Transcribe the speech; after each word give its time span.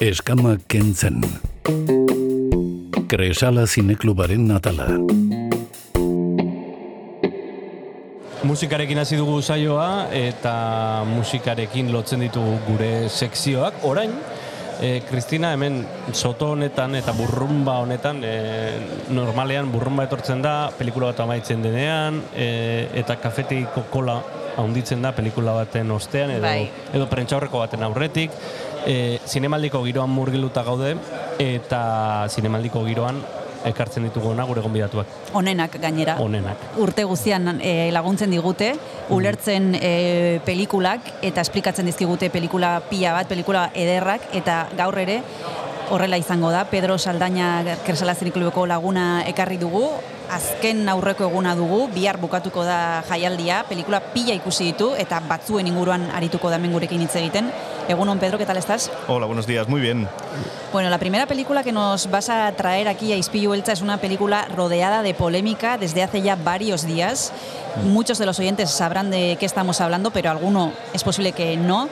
Eskama 0.00 0.54
kentzen. 0.64 1.18
Kresala 3.04 3.66
zineklubaren 3.68 4.46
natala. 4.48 4.86
Musikarekin 8.48 9.02
hasi 9.02 9.18
dugu 9.20 9.42
saioa 9.44 10.08
eta 10.16 10.54
musikarekin 11.04 11.92
lotzen 11.92 12.24
ditugu 12.24 12.56
gure 12.64 12.90
sekzioak. 13.12 13.84
Orain, 13.84 14.16
e, 14.80 15.02
Kristina 15.04 15.52
hemen 15.52 15.82
soto 16.16 16.54
honetan 16.54 16.96
eta 16.96 17.12
burrumba 17.12 17.76
honetan, 17.84 18.24
e, 18.24 18.34
normalean 19.12 19.68
burrumba 19.68 20.08
etortzen 20.08 20.40
da, 20.40 20.72
pelikula 20.78 21.12
bat 21.12 21.20
amaitzen 21.26 21.60
denean, 21.60 22.22
e, 22.32 22.88
eta 23.04 23.20
kafetiko 23.20 23.84
kola 23.92 24.16
handitzen 24.56 25.02
da 25.04 25.12
pelikula 25.12 25.52
baten 25.60 25.90
ostean, 25.92 26.32
edo, 26.38 26.48
Bai. 26.48 26.70
edo 26.96 27.06
prentxaurreko 27.10 27.60
baten 27.62 27.84
aurretik. 27.86 28.34
E, 28.86 29.20
zinemaldiko 29.26 29.82
giroan 29.84 30.10
murgiluta 30.10 30.62
gaude, 30.64 30.94
eta 31.38 31.82
zinemaldiko 32.30 32.84
giroan 32.86 33.20
ekartzen 33.64 34.06
ditugu 34.08 34.34
gure 34.34 34.60
gonbidatuak. 34.60 35.06
Onenak 35.34 35.76
gainera. 35.80 36.16
Onenak. 36.18 36.56
Urte 36.78 37.04
guztian 37.04 37.60
eh, 37.60 37.90
laguntzen 37.92 38.30
digute, 38.30 38.74
ulertzen 39.10 39.74
eh, 39.80 40.40
pelikulak 40.44 41.00
eta 41.22 41.40
esplikatzen 41.40 41.86
dizkigute 41.86 42.30
pelikula 42.30 42.80
pila 42.88 43.12
bat, 43.12 43.28
pelikula 43.28 43.70
ederrak 43.74 44.22
eta 44.32 44.68
gaur 44.76 44.98
ere 44.98 45.20
horrela 45.90 46.16
izango 46.16 46.50
da. 46.50 46.64
Pedro 46.70 46.96
Saldaña 46.98 47.76
Kersalazenik 47.84 48.34
Klubeko 48.34 48.64
laguna 48.66 49.24
ekarri 49.26 49.58
dugu, 49.58 49.90
azken 50.30 50.88
aurreko 50.88 51.26
eguna 51.26 51.56
dugu, 51.58 51.88
bihar 51.92 52.20
bukatuko 52.22 52.64
da 52.64 53.02
jaialdia, 53.08 53.64
pelikula 53.68 54.00
pila 54.14 54.36
ikusi 54.38 54.70
ditu 54.70 54.92
eta 54.94 55.20
batzuen 55.28 55.66
inguruan 55.66 56.08
arituko 56.14 56.48
da 56.48 56.60
hemen 56.60 56.72
gurekin 56.72 57.02
hitz 57.02 57.16
egiten. 57.18 57.50
Egunon, 57.90 58.20
Pedro, 58.20 58.38
¿qué 58.38 58.46
tal 58.46 58.56
estás? 58.56 58.88
Hola, 59.08 59.26
buenos 59.26 59.48
días, 59.48 59.68
muy 59.68 59.80
bien. 59.80 60.08
Bueno, 60.72 60.90
la 60.90 60.98
primera 60.98 61.26
película 61.26 61.64
que 61.64 61.72
nos 61.72 62.08
vas 62.08 62.28
a 62.28 62.52
traer 62.52 62.86
aquí 62.86 63.12
a 63.12 63.16
Ispillo 63.16 63.52
Elcha 63.52 63.72
es 63.72 63.82
una 63.82 63.96
película 63.96 64.46
rodeada 64.54 65.02
de 65.02 65.12
polémica 65.12 65.76
desde 65.76 66.04
hace 66.04 66.22
ya 66.22 66.36
varios 66.36 66.86
días. 66.86 67.32
Muchos 67.84 68.18
de 68.18 68.26
los 68.26 68.38
oyentes 68.38 68.70
sabrán 68.70 69.10
de 69.10 69.36
qué 69.40 69.46
estamos 69.46 69.80
hablando, 69.80 70.12
pero 70.12 70.30
alguno 70.30 70.72
es 70.92 71.02
posible 71.02 71.32
que 71.32 71.56
no. 71.56 71.88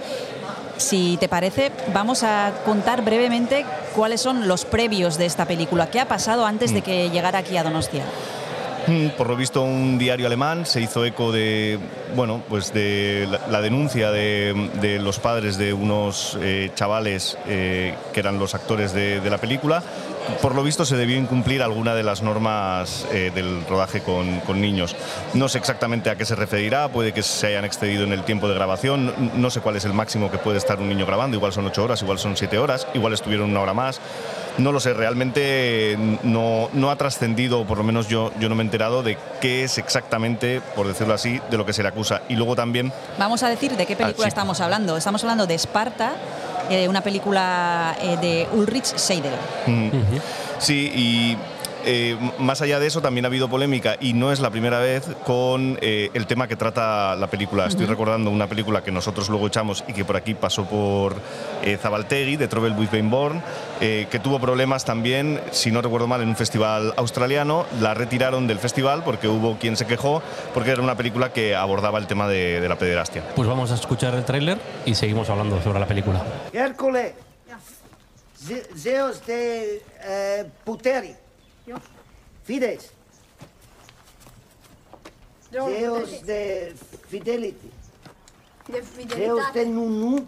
Si 0.77 1.17
te 1.17 1.29
parece, 1.29 1.73
vamos 1.93 2.23
a 2.23 2.53
contar 2.65 3.03
brevemente 3.03 3.67
cuáles 3.97 4.21
son 4.21 4.47
los 4.47 4.65
previos 4.65 5.19
de 5.19 5.27
esta 5.27 5.47
película. 5.47 5.91
¿Qué 5.91 5.99
ha 5.99 6.07
pasado 6.07 6.47
antes 6.47 6.73
de 6.73 6.83
que 6.83 7.11
llegara 7.11 7.41
aquí 7.41 7.57
a 7.57 7.65
Donostia? 7.65 8.05
Por 9.17 9.29
lo 9.29 9.37
visto, 9.37 9.63
un 9.63 9.99
diario 9.99 10.27
alemán 10.27 10.67
se 10.67 10.81
hizo 10.81 11.05
eco 11.05 11.33
de, 11.33 11.79
bueno, 12.15 12.43
pues 12.49 12.73
de 12.73 13.29
la, 13.51 13.61
denuncia 13.61 14.11
de, 14.11 14.99
los 15.01 15.19
padres 15.19 15.59
de 15.59 15.73
unos 15.73 16.37
eh, 16.41 16.71
chavales 16.75 17.37
eh, 17.47 17.95
que 18.13 18.21
eran 18.21 18.39
los 18.39 18.55
actores 18.55 18.93
de, 18.93 19.21
la 19.29 19.39
película. 19.39 19.83
Por 20.43 20.55
lo 20.55 20.63
visto, 20.63 20.85
se 20.85 20.97
debió 20.97 21.17
incumplir 21.17 21.63
alguna 21.63 21.95
de 21.95 22.03
las 22.03 22.23
normas 22.23 23.07
eh, 23.13 23.31
del 23.35 23.65
rodaje 23.67 24.03
con, 24.03 24.43
niños. 24.61 24.95
No 25.35 25.49
sé 25.49 25.59
exactamente 25.59 26.11
a 26.11 26.17
qué 26.17 26.25
se 26.25 26.35
referirá, 26.35 26.89
puede 26.89 27.13
que 27.13 27.23
se 27.23 27.47
hayan 27.47 27.65
excedido 27.65 28.05
en 28.05 28.13
el 28.13 28.25
tiempo 28.25 28.49
de 28.49 28.55
grabación, 28.55 29.15
n- 29.17 29.31
no 29.37 29.51
sé 29.51 29.61
cuál 29.61 29.77
es 29.77 29.85
el 29.85 29.95
máximo 29.95 30.31
que 30.31 30.39
puede 30.39 30.59
estar 30.59 30.81
un 30.81 30.89
niño 30.89 31.07
grabando, 31.07 31.37
igual 31.37 31.53
son 31.53 31.67
ocho 31.67 31.85
horas, 31.85 32.03
igual 32.03 32.19
son 32.19 32.37
siete 32.37 32.59
horas, 32.59 32.87
igual 32.95 33.15
estuvieron 33.15 33.51
una 33.51 33.61
hora 33.61 33.75
más. 33.75 34.01
No 34.59 34.73
lo 34.73 34.81
sé, 34.81 34.93
realmente 34.93 35.97
no, 36.25 36.69
no 36.73 36.91
ha 36.91 36.97
trascendido, 36.97 37.61
o 37.61 37.65
por 37.65 37.79
lo 37.79 37.85
menos 37.85 38.09
yo, 38.09 38.33
yo 38.41 38.49
no 38.49 38.55
me 38.57 38.63
he 38.63 38.67
enterado 38.67 39.03
de 39.03 39.17
qué 39.41 39.63
es 39.65 39.79
exactamente, 39.79 40.61
por 40.75 40.87
decirlo 40.89 41.15
así, 41.15 41.41
de 41.51 41.57
lo 41.57 41.65
que 41.65 41.73
se 41.73 41.83
le 41.83 41.89
acusa. 41.89 42.23
Y 42.29 42.35
luego 42.35 42.57
también, 42.57 42.93
Vamos 43.19 43.43
a 43.43 43.49
decir 43.49 43.77
de 43.77 43.87
qué 43.87 43.95
película 43.97 44.25
sí. 44.27 44.29
estamos 44.29 44.61
hablando. 44.61 44.97
Estamos 44.97 45.23
hablando 45.23 45.47
de 45.47 45.55
Esparta, 45.55 46.13
eh, 46.71 46.89
una 46.89 47.01
película 47.03 47.97
eh, 48.03 48.17
de 48.21 48.49
Ulrich 48.53 48.85
Seidel. 48.97 49.33
mm, 49.67 49.91
sí, 50.59 50.91
y 50.95 51.37
eh, 51.91 52.17
más 52.39 52.61
allá 52.61 52.79
de 52.79 52.87
eso 52.87 53.01
también 53.01 53.25
ha 53.25 53.29
habido 53.29 53.49
polémica, 53.49 53.97
y 53.99 54.13
no 54.13 54.31
es 54.31 54.41
la 54.41 54.51
primera 54.51 54.79
vez, 54.79 55.09
con 55.25 55.79
eh, 55.81 56.11
el 56.13 56.27
tema 56.27 56.47
que 56.47 56.55
trata 56.55 57.17
la 57.17 57.29
película. 57.29 57.67
Estoy 57.67 57.87
recordando 57.87 58.31
una 58.31 58.47
película 58.47 58.83
que 58.85 58.93
nosotros 58.93 59.29
luego 59.31 59.47
echamos 59.47 59.83
y 59.89 59.95
que 59.95 60.05
por 60.05 60.17
aquí 60.17 60.35
pasó 60.35 60.67
por 60.67 61.17
eh, 61.63 61.79
Zabaltegui, 61.81 62.37
de 62.37 62.47
Trouble 62.47 62.73
with 62.75 62.91
Being 62.91 63.09
Born, 63.11 63.43
eh, 63.81 64.07
que 64.11 64.19
tuvo 64.19 64.39
problemas 64.39 64.85
también, 64.85 65.41
si 65.51 65.71
no 65.71 65.81
recuerdo 65.81 66.07
mal, 66.07 66.21
en 66.21 66.29
un 66.29 66.37
festival 66.37 66.93
australiano. 66.97 67.65
La 67.81 67.95
retiraron 67.95 68.47
del 68.47 68.59
festival 68.59 69.03
porque 69.03 69.27
hubo 69.27 69.57
quien 69.59 69.77
se 69.77 69.87
quejó, 69.87 70.23
porque 70.53 70.73
era 70.73 70.83
una 70.83 70.95
película 70.97 71.33
que 71.33 71.57
abordaba 71.57 71.99
el 71.99 72.07
tema 72.07 72.29
de, 72.29 72.61
de 72.61 72.69
la 72.69 72.77
pederastia. 72.77 73.23
Pues 73.35 73.49
vamos 73.49 73.71
a 73.71 73.75
escuchar 73.77 74.15
el 74.15 74.25
tráiler 74.27 74.59
y 74.85 74.95
seguimos 74.95 75.31
hablando 75.31 75.63
sobre 75.63 75.81
la 75.81 75.87
película. 75.87 76.23
Hercule, 76.53 77.15
Ze- 78.47 78.67
Zeus 78.77 79.25
de 79.27 79.83
eh, 80.05 80.45
Puteri. 80.65 81.15
Fides. 82.45 82.93
Zeus 85.53 86.23
de 86.27 86.75
Fidelity. 87.09 87.71
De 88.69 88.83
fidelidad. 88.83 89.53
de 89.55 89.67
Nunu. 89.67 90.27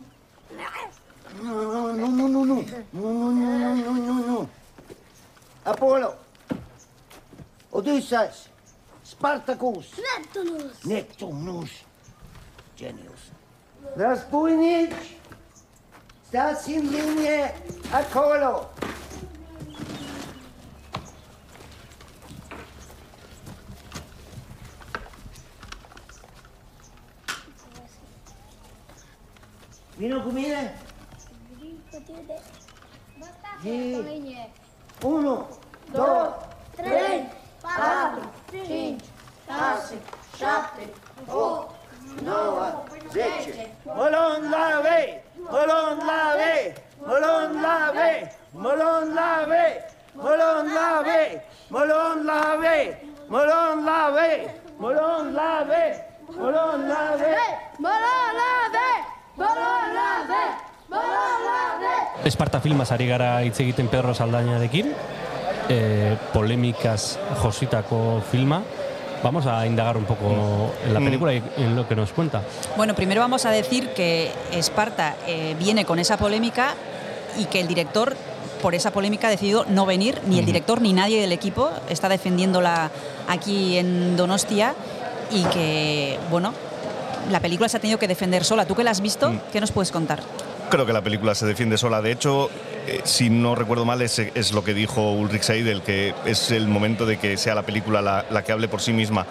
No, 1.43 1.53
no, 1.53 1.93
no, 1.93 2.09
no, 2.09 2.29
no, 2.29 2.45
no. 2.45 2.65
No, 2.93 3.33
no, 3.33 3.75
no, 3.75 3.93
no, 3.95 4.15
no. 4.27 4.49
Apollo. 5.65 6.15
Odysseus. 7.71 8.49
Spartacus. 9.05 9.87
Neptunus. 9.99 10.85
Neptunus. 10.85 11.71
Genius. 12.77 13.21
Raspuinic. 13.97 14.91
Stać 16.29 16.69
in 16.69 16.91
linię 16.91 17.53
Apollo. 17.93 18.69
Vino 30.01 30.21
cu 30.23 30.31
mine? 30.31 30.79
Vin 31.61 31.79
cu 31.91 32.03
tine. 32.07 32.41
Bă, 33.19 33.27
stați, 33.39 33.67
linie. 33.67 34.51
1, 35.03 35.49
2, 35.93 36.05
3, 36.77 37.29
4, 37.63 38.31
5, 38.51 39.01
6, 39.47 39.95
7, 40.37 40.89
8, 41.29 41.71
9, 42.23 42.85
10. 43.11 43.75
Mălon 43.85 44.41
la 44.51 44.81
vei! 44.87 45.23
Mălon 45.51 45.97
la 46.09 46.23
vei! 46.41 46.75
Mălon 47.07 47.61
la 47.65 47.93
vei! 47.97 48.21
Mălon 48.53 49.13
la 49.15 49.45
vei! 49.51 49.81
Mălon 50.13 50.73
la 50.79 51.03
vei! 51.03 51.41
Mălon 51.69 52.25
la 52.25 52.57
vei! 52.63 52.89
Mălon 53.29 53.85
la 53.85 54.01
vei! 54.17 54.41
Mălon 54.77 55.35
la 55.35 55.65
vei! 55.69 55.93
Mălon 56.39 56.87
la 56.89 57.15
vei! 57.21 57.49
Mălon 57.79 58.35
la 58.41 58.55
vei! 58.73 58.90
Esparta 62.25 62.61
filmaz 62.61 62.93
ari 62.93 63.07
gara 63.09 63.43
hitz 63.43 63.61
egiten 63.63 63.89
Pedro 63.89 64.13
Saldañarekin, 64.15 64.93
e, 65.69 66.17
polemikaz 66.35 67.17
jositako 67.41 68.23
filma. 68.31 68.63
Vamos 69.23 69.47
a 69.47 69.67
indagar 69.67 69.97
un 69.97 70.05
poco 70.05 70.73
en 70.87 70.95
la 70.95 71.01
película 71.01 71.35
y 71.35 71.43
en 71.59 71.77
lo 71.77 71.87
que 71.87 71.95
nos 71.95 72.13
cuenta. 72.13 72.43
Bueno, 72.77 72.95
primero 72.95 73.21
vamos 73.21 73.45
a 73.45 73.51
decir 73.51 73.91
que 73.91 74.33
Esparta 74.53 75.17
eh, 75.27 75.55
viene 75.59 75.85
con 75.85 75.99
esa 75.99 76.17
polémica 76.17 76.75
y 77.39 77.45
que 77.45 77.61
el 77.61 77.69
director, 77.69 78.17
por 78.63 78.75
esa 78.75 78.93
polémica, 78.93 79.29
ha 79.29 79.31
decidido 79.31 79.67
no 79.69 79.85
venir, 79.85 80.21
ni 80.27 80.39
el 80.39 80.47
director 80.47 80.81
ni 80.81 80.95
nadie 80.95 81.21
del 81.21 81.33
equipo 81.33 81.71
está 81.91 82.09
defendiéndola 82.09 82.91
aquí 83.29 83.77
en 83.77 84.17
Donostia 84.17 84.75
y 85.31 85.45
que, 85.45 86.19
bueno, 86.31 86.55
la 87.31 87.41
película 87.41 87.69
se 87.69 87.77
ha 87.77 87.81
tenido 87.81 87.99
que 87.99 88.09
defender 88.09 88.45
sola. 88.45 88.67
¿Tú 88.67 88.75
que 88.75 88.85
la 88.85 88.91
has 88.91 89.01
visto? 89.01 89.33
¿Qué 89.53 89.61
nos 89.61 89.73
puedes 89.73 89.91
contar? 89.93 90.21
Creo 90.71 90.87
que 90.87 90.93
la 90.93 91.03
película 91.03 91.35
se 91.35 91.47
defiende 91.47 91.77
sola. 91.79 92.01
De 92.01 92.13
hecho, 92.13 92.49
eh, 92.87 93.01
si 93.05 93.29
no 93.31 93.55
recuerdo 93.55 93.85
mal, 93.85 94.01
es, 94.03 94.19
es 94.19 94.53
lo 94.53 94.63
que 94.63 94.73
dijo 94.75 95.13
Ulrich 95.13 95.43
Seidel, 95.43 95.83
que 95.83 96.15
es 96.27 96.51
el 96.53 96.69
momento 96.69 97.07
de 97.07 97.19
que 97.19 97.37
sea 97.37 97.55
la 97.55 97.63
película 97.63 98.01
la, 98.03 98.25
la 98.31 98.43
que 98.45 98.53
hable 98.53 98.69
por 98.69 98.81
sí 98.81 98.93
misma. 98.93 99.27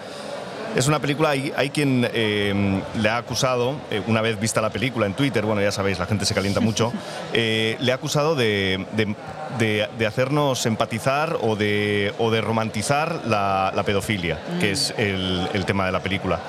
Es 0.76 0.88
una 0.88 1.00
película, 1.00 1.30
hay, 1.32 1.52
hay 1.58 1.72
quien 1.72 2.08
eh, 2.14 2.82
le 3.02 3.10
ha 3.10 3.18
acusado, 3.18 3.76
eh, 3.90 4.04
una 4.06 4.22
vez 4.22 4.40
vista 4.40 4.62
la 4.62 4.70
película 4.70 5.08
en 5.08 5.14
Twitter, 5.16 5.44
bueno, 5.44 5.62
ya 5.64 5.72
sabéis, 5.72 5.98
la 5.98 6.06
gente 6.06 6.26
se 6.26 6.36
calienta 6.36 6.60
mucho, 6.60 6.94
eh, 7.34 7.76
le 7.80 7.92
ha 7.92 7.96
acusado 7.96 8.36
de, 8.36 8.86
de- 8.92 9.16
de- 9.58 9.88
de 9.98 10.06
hacernos 10.06 10.64
empatizar 10.68 11.38
o 11.42 11.56
de, 11.56 12.14
o 12.20 12.30
de 12.30 12.42
romantizar 12.42 13.22
la, 13.26 13.74
la 13.76 13.82
pedofilia, 13.82 14.38
que 14.60 14.70
es 14.70 14.94
el, 14.98 15.50
el 15.54 15.66
tema 15.66 15.88
de 15.88 15.92
la 15.92 16.02
película. 16.02 16.40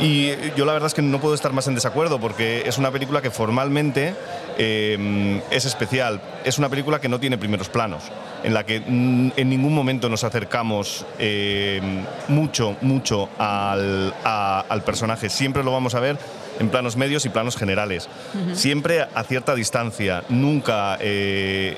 Y 0.00 0.30
yo 0.56 0.64
la 0.64 0.72
verdad 0.72 0.86
es 0.88 0.94
que 0.94 1.02
no 1.02 1.20
puedo 1.20 1.34
estar 1.34 1.52
más 1.52 1.66
en 1.68 1.74
desacuerdo 1.74 2.18
porque 2.20 2.62
es 2.66 2.78
una 2.78 2.90
película 2.90 3.22
que 3.22 3.30
formalmente 3.30 4.14
eh, 4.58 5.40
es 5.50 5.64
especial. 5.64 6.20
Es 6.44 6.58
una 6.58 6.68
película 6.68 7.00
que 7.00 7.08
no 7.08 7.20
tiene 7.20 7.38
primeros 7.38 7.68
planos, 7.68 8.04
en 8.42 8.54
la 8.54 8.64
que 8.66 8.80
mm, 8.80 9.32
en 9.36 9.48
ningún 9.48 9.74
momento 9.74 10.08
nos 10.08 10.24
acercamos 10.24 11.06
eh, 11.18 11.80
mucho, 12.28 12.76
mucho 12.80 13.28
al, 13.38 14.14
a- 14.24 14.64
al 14.68 14.82
personaje. 14.82 15.28
Siempre 15.28 15.62
lo 15.62 15.72
vamos 15.72 15.94
a 15.94 16.00
ver 16.00 16.18
en 16.58 16.68
planos 16.68 16.96
medios 16.96 17.24
y 17.26 17.28
planos 17.28 17.56
generales. 17.56 18.08
Siempre 18.54 19.02
a 19.14 19.24
cierta 19.24 19.54
distancia, 19.54 20.24
nunca... 20.28 20.96
eh, 21.00 21.76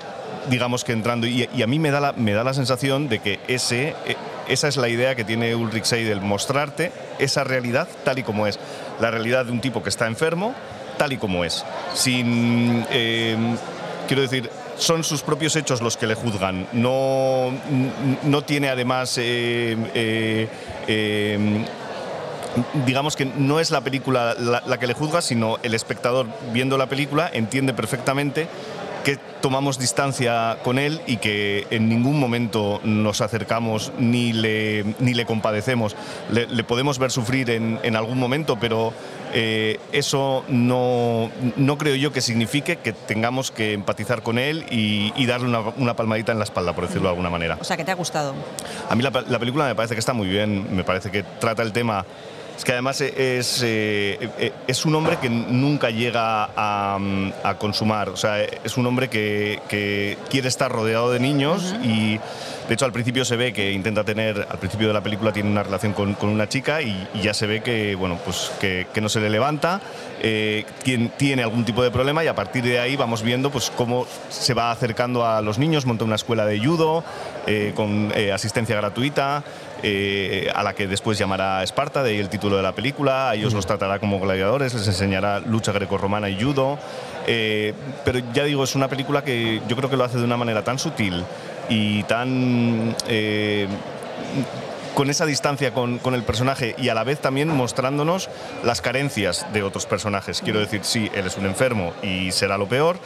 digamos 0.51 0.85
que 0.85 0.93
entrando 0.93 1.27
y, 1.27 1.49
y 1.57 1.63
a 1.63 1.67
mí 1.67 1.79
me 1.79 1.91
da 1.91 2.01
la, 2.01 2.13
me 2.13 2.33
da 2.35 2.45
la 2.45 2.53
sensación 2.53 3.09
de 3.09 3.21
que 3.21 3.41
ese 3.49 3.95
esa 4.49 4.69
es 4.69 4.77
la 4.77 4.89
idea 4.89 5.15
que 5.15 5.25
tiene 5.25 5.55
Ulrich 5.55 5.85
Seidel 5.85 6.21
mostrarte 6.21 6.93
esa 7.19 7.45
realidad 7.45 7.89
tal 8.05 8.19
y 8.19 8.23
como 8.23 8.47
es. 8.47 8.59
La 9.01 9.11
realidad 9.11 9.47
de 9.47 9.53
un 9.53 9.61
tipo 9.61 9.83
que 9.83 9.89
está 9.89 10.07
enfermo 10.07 10.55
tal 10.99 11.13
y 11.13 11.17
como 11.17 11.45
es. 11.45 11.65
Sin 11.95 12.85
eh, 12.91 13.37
quiero 14.07 14.23
decir 14.23 14.51
son 14.77 15.05
sus 15.05 15.23
propios 15.23 15.55
hechos 15.57 15.81
los 15.81 15.97
que 15.97 16.07
le 16.07 16.15
juzgan. 16.15 16.67
No 16.73 17.53
no 18.23 18.43
tiene 18.43 18.69
además 18.69 19.17
eh, 19.19 20.49
eh, 20.87 21.67
digamos 22.87 23.17
que 23.17 23.25
no 23.25 23.61
es 23.61 23.71
la 23.71 23.81
película 23.81 24.35
la, 24.39 24.63
la 24.67 24.79
que 24.79 24.87
le 24.87 24.95
juzga, 24.95 25.23
sino 25.23 25.59
el 25.63 25.75
espectador 25.75 26.27
viendo 26.53 26.79
la 26.79 26.87
película 26.87 27.31
entiende 27.33 27.73
perfectamente 27.73 28.49
que 29.05 29.19
tomamos 29.41 29.79
distancia 29.79 30.59
con 30.65 30.79
él 30.79 31.01
y 31.07 31.19
que 31.19 31.67
en 31.71 31.89
ningún 31.89 32.19
momento 32.19 32.81
nos 32.83 33.21
acercamos 33.21 33.93
ni 33.99 34.33
le, 34.33 34.85
ni 34.99 35.15
le 35.15 35.27
compadecemos. 35.27 35.95
Le, 36.31 36.47
le 36.47 36.65
podemos 36.65 36.99
ver 36.99 37.11
sufrir 37.11 37.51
en, 37.51 37.79
en 37.83 37.95
algún 37.97 38.19
momento, 38.19 38.59
pero 38.59 38.93
eh, 39.35 39.79
eso 39.93 40.45
no, 40.49 41.31
no 41.57 41.79
creo 41.79 41.95
yo 41.95 42.13
que 42.13 42.21
signifique 42.21 42.77
que 42.77 42.93
tengamos 42.93 43.51
que 43.51 43.75
empatizar 43.75 44.23
con 44.23 44.39
él 44.39 44.65
y, 44.71 45.13
y 45.17 45.27
darle 45.27 45.49
una, 45.49 45.61
una 45.77 45.95
palmadita 45.95 46.33
en 46.33 46.39
la 46.39 46.45
espalda, 46.45 46.73
por 46.73 46.87
decirlo 46.87 47.05
de 47.05 47.11
alguna 47.11 47.31
manera. 47.31 47.59
O 47.61 47.65
sea, 47.65 47.77
que 47.77 47.85
te 47.85 47.91
ha 47.91 47.97
gustado. 47.97 48.35
A 48.89 48.95
mí 48.95 49.03
la, 49.03 49.11
la 49.29 49.39
película 49.39 49.67
me 49.67 49.75
parece 49.75 49.95
que 49.95 50.01
está 50.01 50.15
muy 50.15 50.29
bien, 50.29 50.75
me 50.75 50.85
parece 50.85 51.11
que 51.11 51.23
trata 51.23 51.63
el 51.63 51.73
tema. 51.73 52.07
Es 52.57 52.65
que 52.65 52.73
además 52.73 53.01
es, 53.01 53.63
eh, 53.63 54.31
eh, 54.39 54.53
es 54.67 54.85
un 54.85 54.95
hombre 54.95 55.19
que 55.19 55.29
nunca 55.29 55.91
llega 55.91 56.51
a, 56.57 56.99
a 57.43 57.55
consumar. 57.59 58.11
O 58.11 58.17
sea, 58.17 58.43
es 58.43 58.77
un 58.77 58.87
hombre 58.87 59.09
que, 59.09 59.61
que 59.69 60.17
quiere 60.31 60.49
estar 60.49 60.71
rodeado 60.71 61.11
de 61.11 61.19
niños 61.19 61.75
y 61.83 62.21
de 62.69 62.75
hecho 62.75 62.85
al 62.85 62.93
principio 62.93 63.25
se 63.25 63.37
ve 63.37 63.53
que 63.53 63.73
intenta 63.73 64.05
tener, 64.05 64.47
al 64.49 64.59
principio 64.59 64.89
de 64.89 64.95
la 64.95 65.03
película 65.03 65.33
tiene 65.33 65.51
una 65.51 65.63
relación 65.63 65.93
con, 65.93 66.15
con 66.15 66.29
una 66.31 66.49
chica 66.49 66.81
y, 66.81 67.09
y 67.13 67.23
ya 67.23 67.35
se 67.35 67.47
ve 67.47 67.61
que, 67.61 67.95
bueno, 67.97 68.19
pues 68.25 68.53
que, 68.61 68.87
que 68.95 69.01
no 69.01 69.09
se 69.09 69.21
le 69.21 69.31
levanta, 69.31 69.81
eh, 70.23 70.65
tiene, 70.83 71.11
tiene 71.17 71.43
algún 71.43 71.65
tipo 71.65 71.83
de 71.83 71.91
problema 71.91 72.25
y 72.25 72.29
a 72.29 72.35
partir 72.35 72.63
de 72.63 72.79
ahí 72.79 72.97
vamos 72.97 73.23
viendo 73.23 73.51
pues 73.51 73.71
cómo 73.77 74.07
se 74.31 74.55
va 74.55 74.71
acercando 74.71 75.27
a 75.27 75.43
los 75.43 75.59
niños, 75.59 75.87
monta 75.87 76.05
una 76.05 76.15
escuela 76.15 76.47
de 76.47 76.65
judo 76.65 77.05
eh, 77.47 77.73
con 77.75 78.13
asistencia 78.33 78.77
gratuita, 78.77 79.43
eh, 79.85 80.51
a 80.55 80.63
la 80.63 80.75
que 80.75 80.89
después 80.89 81.19
llamará 81.19 81.63
Esparta, 81.63 82.03
de 82.03 82.11
ahí 82.11 82.19
el 82.19 82.31
título 82.31 82.57
de 82.57 82.63
la 82.63 82.73
película, 82.73 83.31
a 83.31 83.35
ellos 83.35 83.53
los 83.53 83.67
tratará 83.67 83.99
como 83.99 84.19
gladiadores, 84.19 84.73
les 84.75 84.89
enseñará 84.89 85.41
lucha 85.41 85.73
grecorromana 85.73 86.31
y 86.31 86.43
judo, 86.43 86.79
eh, 87.27 87.75
pero 88.05 88.21
ya 88.33 88.45
digo, 88.45 88.65
es 88.65 88.75
una 88.75 88.89
película 88.89 89.23
que 89.23 89.61
yo 89.69 89.77
creo 89.77 89.91
que 89.91 89.97
lo 89.97 90.05
hace 90.05 90.19
de 90.19 90.25
una 90.25 90.37
manera 90.37 90.65
tan 90.65 90.79
sutil 90.79 91.23
y 91.69 92.03
tan... 92.05 92.97
eh, 93.07 93.69
con 94.95 95.11
esa 95.11 95.27
distancia 95.27 95.73
con, 95.73 95.99
con 95.99 96.15
el 96.15 96.23
personaje 96.23 96.77
y 96.79 96.89
a 96.89 96.95
la 96.95 97.03
vez 97.03 97.19
también 97.19 97.49
mostrándonos 97.49 98.31
las 98.63 98.81
carencias 98.81 99.45
de 99.53 99.65
otros 99.65 99.87
personajes. 99.87 100.41
Quiero 100.41 100.61
decir, 100.61 100.81
sí, 100.85 101.11
él 101.15 101.27
es 101.27 101.37
un 101.37 101.47
enfermo 101.47 101.93
y 102.01 102.31
será 102.31 102.57
lo 102.59 102.69
peor, 102.69 102.99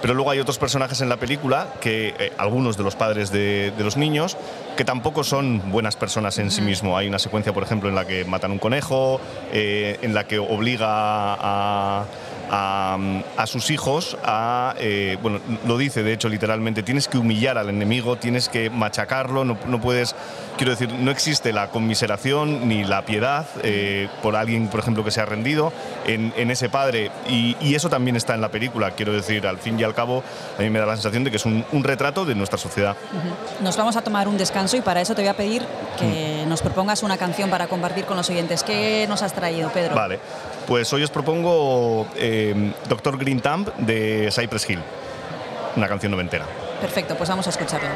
pero 0.00 0.14
luego 0.14 0.30
hay 0.30 0.38
otros 0.38 0.58
personajes 0.58 1.00
en 1.00 1.08
la 1.08 1.16
película, 1.16 1.68
que 1.80 2.14
eh, 2.18 2.32
algunos 2.38 2.76
de 2.76 2.82
los 2.84 2.96
padres 2.96 3.30
de, 3.30 3.72
de 3.76 3.84
los 3.84 3.96
niños, 3.96 4.36
que 4.76 4.84
tampoco 4.84 5.24
son 5.24 5.70
buenas 5.70 5.96
personas 5.96 6.38
en 6.38 6.50
sí 6.50 6.62
mismo. 6.62 6.96
Hay 6.96 7.08
una 7.08 7.18
secuencia, 7.18 7.52
por 7.52 7.62
ejemplo, 7.62 7.88
en 7.88 7.94
la 7.94 8.06
que 8.06 8.24
matan 8.24 8.52
un 8.52 8.58
conejo, 8.58 9.20
eh, 9.52 9.98
en 10.02 10.14
la 10.14 10.24
que 10.24 10.38
obliga 10.38 10.86
a, 10.88 12.04
a, 12.50 12.98
a 13.36 13.46
sus 13.46 13.70
hijos 13.70 14.16
a, 14.24 14.74
eh, 14.78 15.18
bueno, 15.20 15.40
lo 15.66 15.76
dice 15.76 16.02
de 16.02 16.12
hecho 16.12 16.28
literalmente, 16.28 16.82
tienes 16.82 17.08
que 17.08 17.18
humillar 17.18 17.58
al 17.58 17.68
enemigo, 17.68 18.16
tienes 18.16 18.48
que 18.48 18.70
machacarlo, 18.70 19.44
no, 19.44 19.58
no 19.66 19.80
puedes, 19.80 20.14
quiero 20.58 20.72
decir, 20.72 20.92
no 20.92 21.10
existe 21.10 21.52
la 21.54 21.68
conmiseración 21.70 22.68
ni 22.68 22.84
la 22.84 23.06
piedad 23.06 23.46
eh, 23.62 24.08
por 24.22 24.36
alguien, 24.36 24.68
por 24.68 24.80
ejemplo, 24.80 25.04
que 25.04 25.10
se 25.10 25.22
ha 25.22 25.24
rendido 25.24 25.72
en, 26.06 26.34
en 26.36 26.50
ese 26.50 26.68
padre. 26.68 27.10
Y, 27.28 27.56
y 27.60 27.74
eso 27.76 27.88
también 27.88 28.16
está 28.16 28.34
en 28.34 28.42
la 28.42 28.50
película, 28.50 28.90
quiero 28.90 29.12
decir, 29.12 29.46
al 29.46 29.58
fin 29.58 29.78
y 29.80 29.84
al 29.84 29.94
cabo, 29.94 30.22
a 30.58 30.60
mí 30.60 30.68
me 30.68 30.78
da 30.80 30.84
la 30.86 30.96
sensación 30.96 31.24
de 31.24 31.30
que 31.30 31.36
es 31.36 31.46
un, 31.46 31.64
un 31.72 31.84
retrato 31.84 32.26
de 32.26 32.34
nuestra 32.34 32.58
sociedad. 32.58 32.96
Nos 33.60 33.76
vamos 33.76 33.96
a 33.96 34.02
tomar 34.02 34.28
un 34.28 34.36
descanso 34.36 34.76
y 34.76 34.80
para 34.82 35.00
eso 35.00 35.14
te 35.14 35.22
voy 35.22 35.28
a 35.28 35.34
pedir 35.34 35.62
que 35.98 36.44
nos 36.48 36.60
propongas 36.60 37.02
una 37.02 37.16
canción 37.16 37.48
para 37.48 37.68
compartir 37.68 38.04
con 38.04 38.16
los 38.16 38.28
oyentes. 38.28 38.62
¿Qué 38.64 39.06
nos 39.08 39.22
has 39.22 39.32
traído, 39.32 39.70
Pedro? 39.70 39.94
Vale, 39.94 40.18
pues 40.66 40.92
hoy 40.92 41.04
os 41.04 41.10
propongo 41.10 42.06
eh, 42.16 42.72
Doctor 42.88 43.16
Green 43.16 43.40
Thumb 43.40 43.72
de 43.76 44.28
Cypress 44.32 44.68
Hill, 44.68 44.80
una 45.76 45.86
canción 45.86 46.10
noventera. 46.10 46.44
Perfecto, 46.80 47.16
pues 47.16 47.28
vamos 47.28 47.46
a 47.46 47.50
escucharla. 47.50 47.90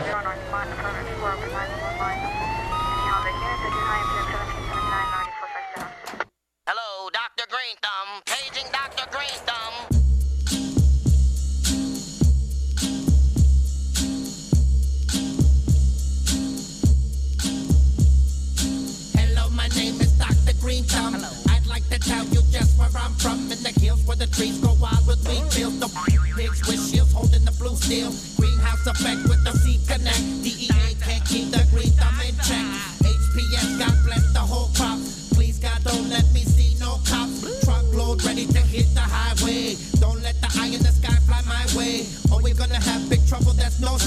Trees 24.32 24.58
grow 24.58 24.75
wild 24.81 25.06
with 25.06 25.20
wheat 25.29 25.44
fields. 25.52 25.79
The 25.79 25.88
pigs 26.37 26.67
with 26.67 26.81
shields 26.90 27.12
holding 27.12 27.44
the 27.44 27.52
blue 27.52 27.76
steel. 27.76 28.11
Greenhouse 28.40 28.87
effect 28.87 29.23
with 29.29 29.44
the 29.44 29.52
seed 29.61 29.81
connect. 29.87 30.25
DEA 30.43 30.96
can't 31.00 31.25
keep 31.25 31.50
the 31.52 31.62
green 31.70 31.93
thumb 32.00 32.19
in 32.25 32.34
check. 32.40 32.67
HPS 33.05 33.79
God 33.79 33.96
bless 34.05 34.25
the 34.32 34.40
whole 34.40 34.70
crop. 34.75 34.99
Please 35.37 35.58
God 35.58 35.84
don't 35.84 36.08
let 36.08 36.25
me 36.32 36.40
see 36.40 36.79
no 36.81 36.99
cops. 37.05 37.44
Truckload 37.64 38.25
ready 38.25 38.46
to 38.46 38.61
hit 38.61 38.88
the 38.94 39.05
highway. 39.05 39.76
Don't 40.00 40.20
let 40.23 40.40
the 40.40 40.49
eye 40.58 40.73
in 40.73 40.82
the 40.82 40.93
sky 40.93 41.14
fly 41.28 41.43
my 41.46 41.64
way. 41.76 42.06
Or 42.32 42.43
we're 42.43 42.56
gonna 42.56 42.81
have 42.81 43.08
big 43.08 43.26
trouble. 43.28 43.52
That's 43.52 43.81
no 43.81 43.99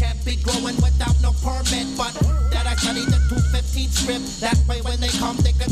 can't 0.00 0.18
be 0.24 0.36
growing 0.36 0.76
without 0.80 1.16
no 1.20 1.32
permit. 1.44 1.86
But 1.96 2.14
that 2.50 2.66
I 2.66 2.74
study 2.76 3.04
the 3.04 3.20
215 3.28 3.90
script. 3.90 4.40
That 4.40 4.58
way 4.68 4.80
when 4.80 5.00
they 5.00 5.12
come 5.20 5.36
they 5.38 5.52
can 5.52 5.70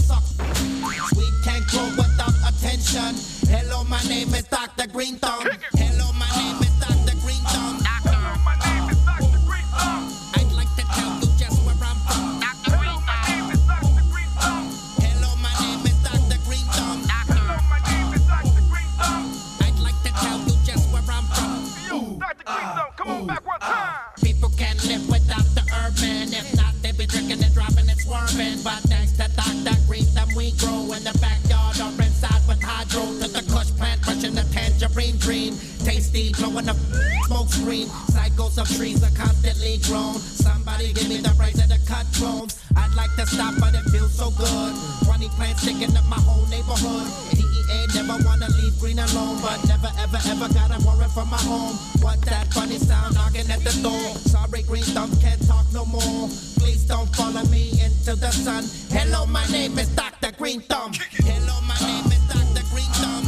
20 45.27 45.37
plants 45.37 45.63
sticking 45.63 45.97
up 45.97 46.07
my 46.07 46.17
whole 46.21 46.47
neighborhood. 46.47 47.07
DEA 47.35 47.87
never 47.95 48.23
wanna 48.25 48.49
leave 48.63 48.79
green 48.79 48.99
alone, 48.99 49.41
but 49.43 49.59
never 49.67 49.91
ever 49.99 50.19
ever 50.31 50.49
gotta 50.55 50.79
worry 50.87 51.09
from 51.15 51.29
my 51.31 51.39
home. 51.39 51.75
What 52.01 52.21
that 52.23 52.53
funny 52.53 52.79
sound 52.79 53.15
knocking 53.15 53.51
at 53.51 53.61
the 53.65 53.75
door? 53.83 54.15
Sorry, 54.31 54.63
green 54.63 54.85
thumb 54.95 55.11
can't 55.21 55.41
talk 55.47 55.67
no 55.73 55.85
more. 55.85 56.29
Please 56.59 56.85
don't 56.85 57.09
follow 57.17 57.45
me 57.47 57.71
into 57.83 58.15
the 58.15 58.31
sun. 58.31 58.65
Hello, 58.91 59.27
my 59.27 59.45
name 59.47 59.79
is 59.79 59.89
Dr. 59.89 60.31
Green 60.33 60.61
Thumb. 60.61 60.93
Hello, 60.95 61.55
my 61.67 61.79
name 61.81 62.07
is 62.07 62.23
Dr. 62.31 62.63
Green 62.71 62.91
Thumb. 62.95 63.27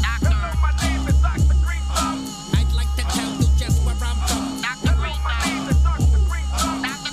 I'd 2.54 2.72
like 2.74 2.92
to 2.96 3.04
tell 3.16 3.32
you 3.42 3.48
just 3.58 3.84
where 3.84 3.96
I'm 4.02 4.18
from. 4.28 4.62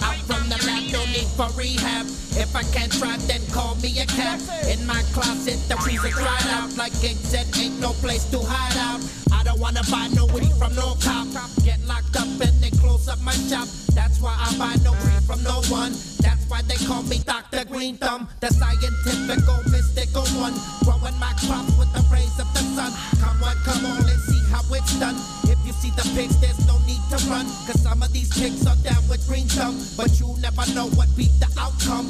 I'm 0.06 0.20
from 0.30 0.50
the 0.50 0.58
lab, 0.68 0.84
no 0.92 1.06
need 1.06 1.28
for 1.38 1.50
rehab. 1.58 2.25
If 2.46 2.56
I 2.56 2.62
can't 2.78 2.92
drive, 2.92 3.26
then 3.28 3.42
call 3.52 3.74
me 3.82 3.90
a 4.00 4.06
cab. 4.06 4.40
In 4.70 4.86
my 4.86 5.02
closet, 5.18 5.58
the 5.68 5.74
trees 5.82 5.98
are 6.06 6.14
dried 6.14 6.46
out. 6.54 6.78
Like 6.78 6.94
King 7.02 7.18
said, 7.18 7.50
ain't 7.58 7.80
no 7.82 7.90
place 8.06 8.30
to 8.30 8.38
hide 8.38 8.78
out. 8.78 9.02
I 9.34 9.44
don't 9.44 9.60
wanna 9.60 9.82
buy 9.90 10.08
no 10.14 10.28
weed 10.28 10.54
from 10.54 10.76
no 10.76 10.94
cop. 11.02 11.26
Get 11.66 11.82
locked 11.90 12.16
up 12.16 12.30
and 12.30 12.56
they 12.62 12.70
close 12.78 13.10
up 13.10 13.20
my 13.22 13.34
shop. 13.50 13.68
That's 13.98 14.22
why 14.22 14.38
I 14.38 14.54
buy 14.62 14.78
no 14.86 14.94
weed 14.94 15.26
from 15.26 15.42
no 15.42 15.66
one. 15.74 15.98
That's 16.22 16.46
why 16.48 16.62
they 16.62 16.78
call 16.86 17.02
me 17.04 17.18
Dr. 17.26 17.66
Green 17.66 17.98
Thumb, 17.98 18.30
the 18.40 18.54
scientific, 18.54 19.42
mystical 19.74 20.30
one. 20.38 20.54
Growing 20.86 21.18
my 21.18 21.34
crops 21.50 21.74
with 21.82 21.90
the 21.98 22.06
rays 22.14 22.38
of 22.38 22.46
the 22.54 22.62
sun. 22.78 22.94
Come 23.26 23.42
on, 23.42 23.58
come 23.66 23.86
on, 23.90 24.06
let's 24.06 24.22
see 24.30 24.44
how 24.54 24.62
it's 24.70 24.94
done. 25.00 25.18
If 25.50 25.58
you 25.66 25.74
see 25.74 25.90
the 25.98 26.06
pigs, 26.14 26.38
there's 26.40 26.62
no 26.68 26.78
need 26.86 27.02
to 27.10 27.18
run. 27.26 27.50
Cause 27.66 27.82
some 27.82 28.04
of 28.04 28.14
these 28.14 28.30
pigs 28.38 28.68
are 28.70 28.78
down 28.86 29.02
with 29.10 29.26
green 29.26 29.50
thumb. 29.50 29.82
But 29.98 30.20
you 30.20 30.38
never 30.40 30.62
know 30.78 30.88
what 30.94 31.10
be 31.18 31.26
the 31.42 31.50
outcome. 31.58 32.06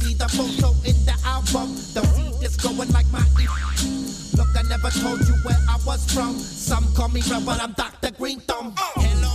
See 0.00 0.14
the 0.14 0.28
photo 0.28 0.70
in 0.84 0.96
the 1.04 1.14
album. 1.24 1.74
The 1.94 2.02
seed 2.14 2.42
is 2.42 2.56
going 2.56 2.90
like 2.92 3.06
my 3.12 3.20
e- 3.40 3.48
Look, 4.36 4.48
I 4.56 4.62
never 4.68 4.90
told 4.90 5.20
you 5.28 5.34
where 5.44 5.58
I 5.68 5.78
was 5.86 6.10
from. 6.12 6.38
Some 6.38 6.84
call 6.94 7.08
me 7.08 7.20
Rev, 7.30 7.44
but 7.44 7.60
I'm 7.62 7.72
Dr. 7.72 8.10
Green 8.12 8.40
Thumb. 8.40 8.74
Hello, 8.76 9.29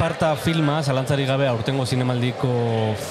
Esparta 0.00 0.30
filma, 0.34 0.78
zalantzarik 0.80 1.26
gabe 1.28 1.44
aurtengo 1.44 1.84
zinemaldiko 1.84 2.48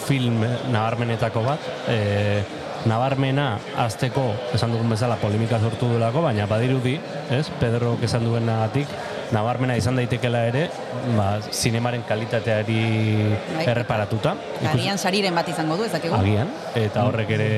film 0.07 0.39
nabarmenetako 0.73 1.43
bat. 1.45 1.67
E, 1.85 2.41
nabarmena 2.89 3.59
azteko, 3.83 4.23
esan 4.57 4.73
dugun 4.73 4.89
bezala, 4.89 5.19
polemika 5.21 5.59
sortu 5.61 5.85
duelako, 5.91 6.23
baina 6.25 6.47
badirudi, 6.49 6.95
ez, 7.29 7.43
Pedro 7.61 7.93
esan 8.01 8.25
duenagatik, 8.25 8.89
nabarmena 9.37 9.77
izan 9.77 10.01
daitekela 10.01 10.41
ere, 10.49 10.65
ba, 11.13 11.35
zinemaren 11.53 12.07
kalitateari 12.09 12.81
Bai. 13.37 13.67
erreparatuta. 13.69 14.33
Agian 14.73 14.97
sariren 14.97 15.37
bat 15.37 15.53
izango 15.53 15.77
du, 15.77 15.85
ez 15.85 15.93
dakigu? 15.93 16.17
Agian, 16.17 16.49
eta 16.73 17.05
horrek 17.05 17.37
ere, 17.37 17.51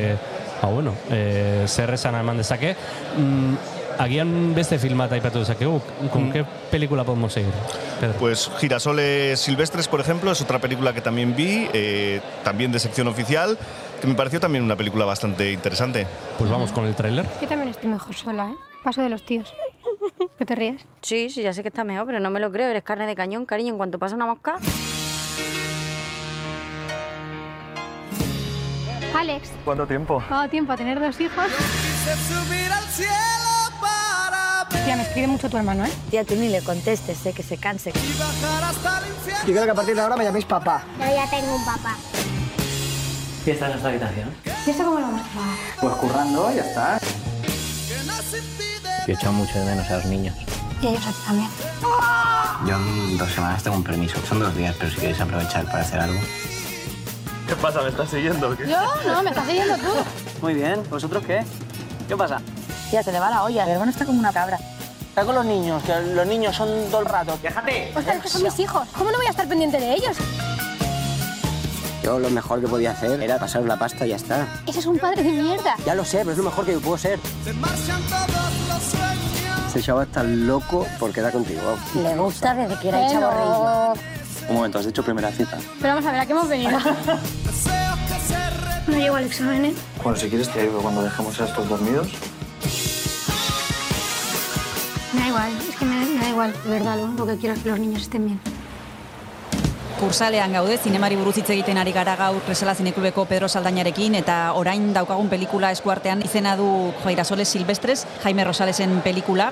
ba, 0.59 0.75
bueno, 0.75 0.97
e, 1.07 1.69
zer 1.71 1.95
esan 1.95 2.19
eman 2.19 2.43
dezake. 2.43 2.75
Mm, 3.15 3.79
agian 4.01 4.55
beste 4.55 4.79
filmat 4.79 5.11
aipatu 5.13 5.39
dezakegu, 5.39 5.79
con 6.11 6.31
qué 6.31 6.43
película 6.71 7.03
podemos 7.03 7.33
seguir? 7.33 7.53
Pedro? 7.99 8.17
Pues 8.19 8.49
Girasoles 8.57 9.39
Silvestres, 9.39 9.87
por 9.87 9.99
ejemplo, 9.99 10.31
es 10.31 10.41
otra 10.41 10.59
película 10.59 10.93
que 10.93 11.01
también 11.01 11.35
vi, 11.35 11.67
eh, 11.73 12.19
también 12.43 12.71
de 12.71 12.79
sección 12.79 13.07
oficial, 13.07 13.57
que 14.01 14.07
me 14.07 14.15
pareció 14.15 14.39
también 14.39 14.63
una 14.63 14.75
película 14.75 15.05
bastante 15.05 15.51
interesante. 15.51 16.07
Pues 16.37 16.49
vamos 16.49 16.71
con 16.71 16.85
el 16.85 16.95
tráiler. 16.95 17.25
Yo 17.41 17.47
también 17.47 17.69
estoy 17.69 17.89
mejor 17.89 18.15
sola, 18.15 18.49
¿eh? 18.49 18.55
Paso 18.83 19.01
de 19.01 19.09
los 19.09 19.23
tíos. 19.23 19.53
¿Qué 20.37 20.45
te 20.45 20.55
ríes? 20.55 20.81
Sí, 21.01 21.29
sí, 21.29 21.43
ya 21.43 21.53
sé 21.53 21.61
que 21.61 21.67
está 21.69 21.83
mejor, 21.83 22.07
pero 22.07 22.19
no 22.19 22.31
me 22.31 22.39
lo 22.39 22.51
creo. 22.51 22.69
Eres 22.69 22.83
carne 22.83 23.05
de 23.05 23.15
cañón, 23.15 23.45
cariño. 23.45 23.73
En 23.73 23.77
cuanto 23.77 23.99
pasa 23.99 24.15
una 24.15 24.25
mosca. 24.25 24.55
Alex, 29.15 29.51
¿Cuánto 29.65 29.85
tiempo? 29.85 30.23
¿ha 30.29 30.35
dado 30.35 30.49
tiempo 30.49 30.71
a 30.71 30.77
tener 30.77 30.99
dos 30.99 31.19
hijos? 31.19 31.45
Tía, 34.85 34.95
me 34.95 35.03
escribe 35.03 35.27
mucho 35.27 35.49
tu 35.49 35.57
hermano, 35.57 35.85
¿eh? 35.85 35.91
Tía, 36.09 36.23
tú 36.23 36.35
ni 36.35 36.49
le 36.49 36.61
contestes, 36.61 37.17
sé 37.17 37.33
que 37.33 37.43
se 37.43 37.57
canse. 37.57 37.91
Yo 37.91 39.45
quiero 39.45 39.65
que 39.65 39.71
a 39.71 39.75
partir 39.75 39.95
de 39.95 40.01
ahora 40.01 40.15
me 40.15 40.23
llaméis 40.23 40.45
papá. 40.45 40.83
Yo 40.99 41.05
ya 41.05 41.29
tengo 41.29 41.55
un 41.55 41.65
papá. 41.65 41.95
¿Y 43.45 43.49
estás 43.49 43.71
en 43.71 43.77
esta 43.77 43.89
habitación? 43.89 44.29
¿Y 44.65 44.69
esto 44.69 44.83
cómo 44.83 44.99
lo 44.99 45.07
vamos 45.07 45.21
a 45.21 45.23
pagar? 45.23 45.57
Pues 45.79 45.93
currando, 45.95 46.53
ya 46.53 46.61
está. 46.61 46.99
Yo 49.07 49.07
he 49.07 49.11
echado 49.13 49.33
mucho 49.33 49.59
de 49.59 49.65
menos 49.65 49.89
a 49.89 49.95
los 49.97 50.05
niños. 50.05 50.35
Y 50.81 50.87
ellos 50.87 51.05
a 51.05 51.09
ti 51.09 51.17
también. 51.25 51.49
Yo 52.67 52.75
en 52.75 53.17
dos 53.17 53.31
semanas 53.31 53.63
tengo 53.63 53.77
un 53.77 53.83
permiso. 53.83 54.17
Son 54.27 54.39
dos 54.39 54.55
días, 54.55 54.75
pero 54.77 54.91
si 54.91 54.97
queréis 54.97 55.19
aprovechar 55.19 55.65
para 55.65 55.79
hacer 55.79 55.99
algo. 55.99 56.19
¿Qué 57.47 57.55
pasa? 57.55 57.81
¿Me 57.81 57.89
estás 57.89 58.09
siguiendo 58.09 58.49
o 58.49 58.55
qué? 58.55 58.67
¿Yo? 58.67 58.77
No, 59.07 59.23
me 59.23 59.29
estás 59.31 59.45
siguiendo 59.45 59.75
tú. 59.77 59.89
Muy 60.41 60.53
bien. 60.53 60.81
¿Vosotros 60.89 61.23
qué? 61.25 61.43
¿Qué 62.07 62.15
pasa? 62.15 62.41
Tía, 62.91 63.01
se 63.01 63.13
le 63.13 63.21
va 63.21 63.29
la 63.29 63.43
olla. 63.43 63.65
Mi 63.65 63.71
hermano 63.71 63.89
está 63.89 64.05
como 64.05 64.19
una 64.19 64.33
cabra. 64.33 64.59
Está 65.07 65.23
con 65.23 65.33
los 65.33 65.45
niños, 65.45 65.81
que 65.83 65.97
los 66.13 66.27
niños 66.27 66.53
son 66.53 66.67
todo 66.91 66.99
el 66.99 67.05
rato. 67.07 67.39
¡Déjate! 67.41 67.93
Ostras, 67.95 68.17
es 68.17 68.21
que 68.21 68.27
son 68.27 68.43
mis 68.43 68.59
hijos. 68.59 68.85
¿Cómo 68.97 69.09
no 69.11 69.17
voy 69.17 69.27
a 69.27 69.29
estar 69.29 69.47
pendiente 69.47 69.79
de 69.79 69.93
ellos? 69.93 70.17
Yo 72.03 72.19
lo 72.19 72.29
mejor 72.29 72.59
que 72.59 72.67
podía 72.67 72.91
hacer 72.91 73.23
era 73.23 73.39
pasaros 73.39 73.65
la 73.65 73.77
pasta 73.77 74.05
y 74.05 74.09
ya 74.09 74.17
está. 74.17 74.45
Ese 74.67 74.79
es 74.79 74.85
un 74.85 74.99
padre 74.99 75.23
de 75.23 75.31
mierda. 75.31 75.77
Ya 75.85 75.95
lo 75.95 76.03
sé, 76.03 76.17
pero 76.17 76.31
es 76.31 76.37
lo 76.37 76.43
mejor 76.43 76.65
que 76.65 76.73
puedo 76.79 76.97
ser. 76.97 77.17
Ese 79.69 79.81
chaval 79.81 80.07
está 80.07 80.23
loco 80.23 80.85
por 80.99 81.13
quedar 81.13 81.31
contigo. 81.31 81.77
Le 81.95 82.13
gusta 82.17 82.53
desde 82.53 82.77
que 82.77 82.89
era 82.89 83.07
el. 83.07 83.15
Un 84.49 84.55
momento, 84.55 84.79
¿has 84.79 84.85
dicho 84.85 85.01
primera 85.01 85.31
cita? 85.31 85.57
Pero 85.79 85.93
vamos 85.93 86.09
a 86.09 86.11
ver, 86.11 86.19
¿a 86.19 86.25
qué 86.25 86.33
hemos 86.33 86.49
venido? 86.49 86.77
no 88.87 88.97
llego 88.97 89.15
al 89.15 89.23
examen, 89.23 89.63
¿eh? 89.63 89.73
Bueno, 90.03 90.17
si 90.17 90.27
quieres 90.27 90.49
te 90.49 90.59
ayudo 90.59 90.81
cuando 90.81 91.03
dejemos 91.03 91.39
a 91.39 91.45
estos 91.45 91.69
dormidos. 91.69 92.09
Igual, 95.31 95.51
es 95.69 95.75
que 95.75 95.85
me, 95.85 96.05
me 96.05 96.19
da 96.21 96.29
igual, 96.29 96.53
de 96.63 96.69
verdad, 96.69 96.97
lo 96.97 97.05
único 97.05 97.25
que 97.25 97.37
quiero 97.37 97.55
es 97.55 97.63
que 97.63 97.69
los 97.69 97.79
niños 97.79 98.01
estén 98.03 98.25
bien. 98.25 98.39
Kursalean 99.99 100.51
gaude, 100.53 100.79
zinemari 100.81 101.15
buruz 101.15 101.37
hitz 101.37 101.49
egiten 101.53 101.77
ari 101.77 101.91
gara 101.93 102.15
gaur 102.17 102.41
Resala 102.47 102.73
Zineklubeko 102.73 103.25
Pedro 103.29 103.45
Saldañarekin 103.47 104.15
eta 104.17 104.53
orain 104.57 104.87
daukagun 104.95 105.29
pelikula 105.29 105.69
eskuartean 105.75 106.23
izena 106.25 106.55
du 106.57 106.89
Jairasoles 107.03 107.49
Silvestres, 107.53 108.07
Jaime 108.23 108.43
Rosalesen 108.43 109.01
pelikula. 109.05 109.51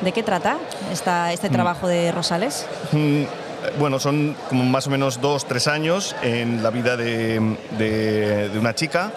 ¿De 0.00 0.12
qué 0.12 0.22
trata 0.22 0.56
esta, 0.90 1.32
este 1.34 1.50
trabajo 1.50 1.86
de 1.88 2.12
Rosales? 2.12 2.66
Mm, 2.92 3.24
Bueno, 3.78 3.98
son 4.00 4.34
como 4.48 4.64
más 4.64 4.86
o 4.86 4.90
menos 4.90 5.20
dos, 5.20 5.44
tres 5.44 5.68
años 5.68 6.16
en 6.22 6.62
la 6.62 6.70
vida 6.70 6.96
de, 6.96 7.38
de- 7.76 8.48
de 8.48 8.58
una 8.58 8.74
chica. 8.74 9.12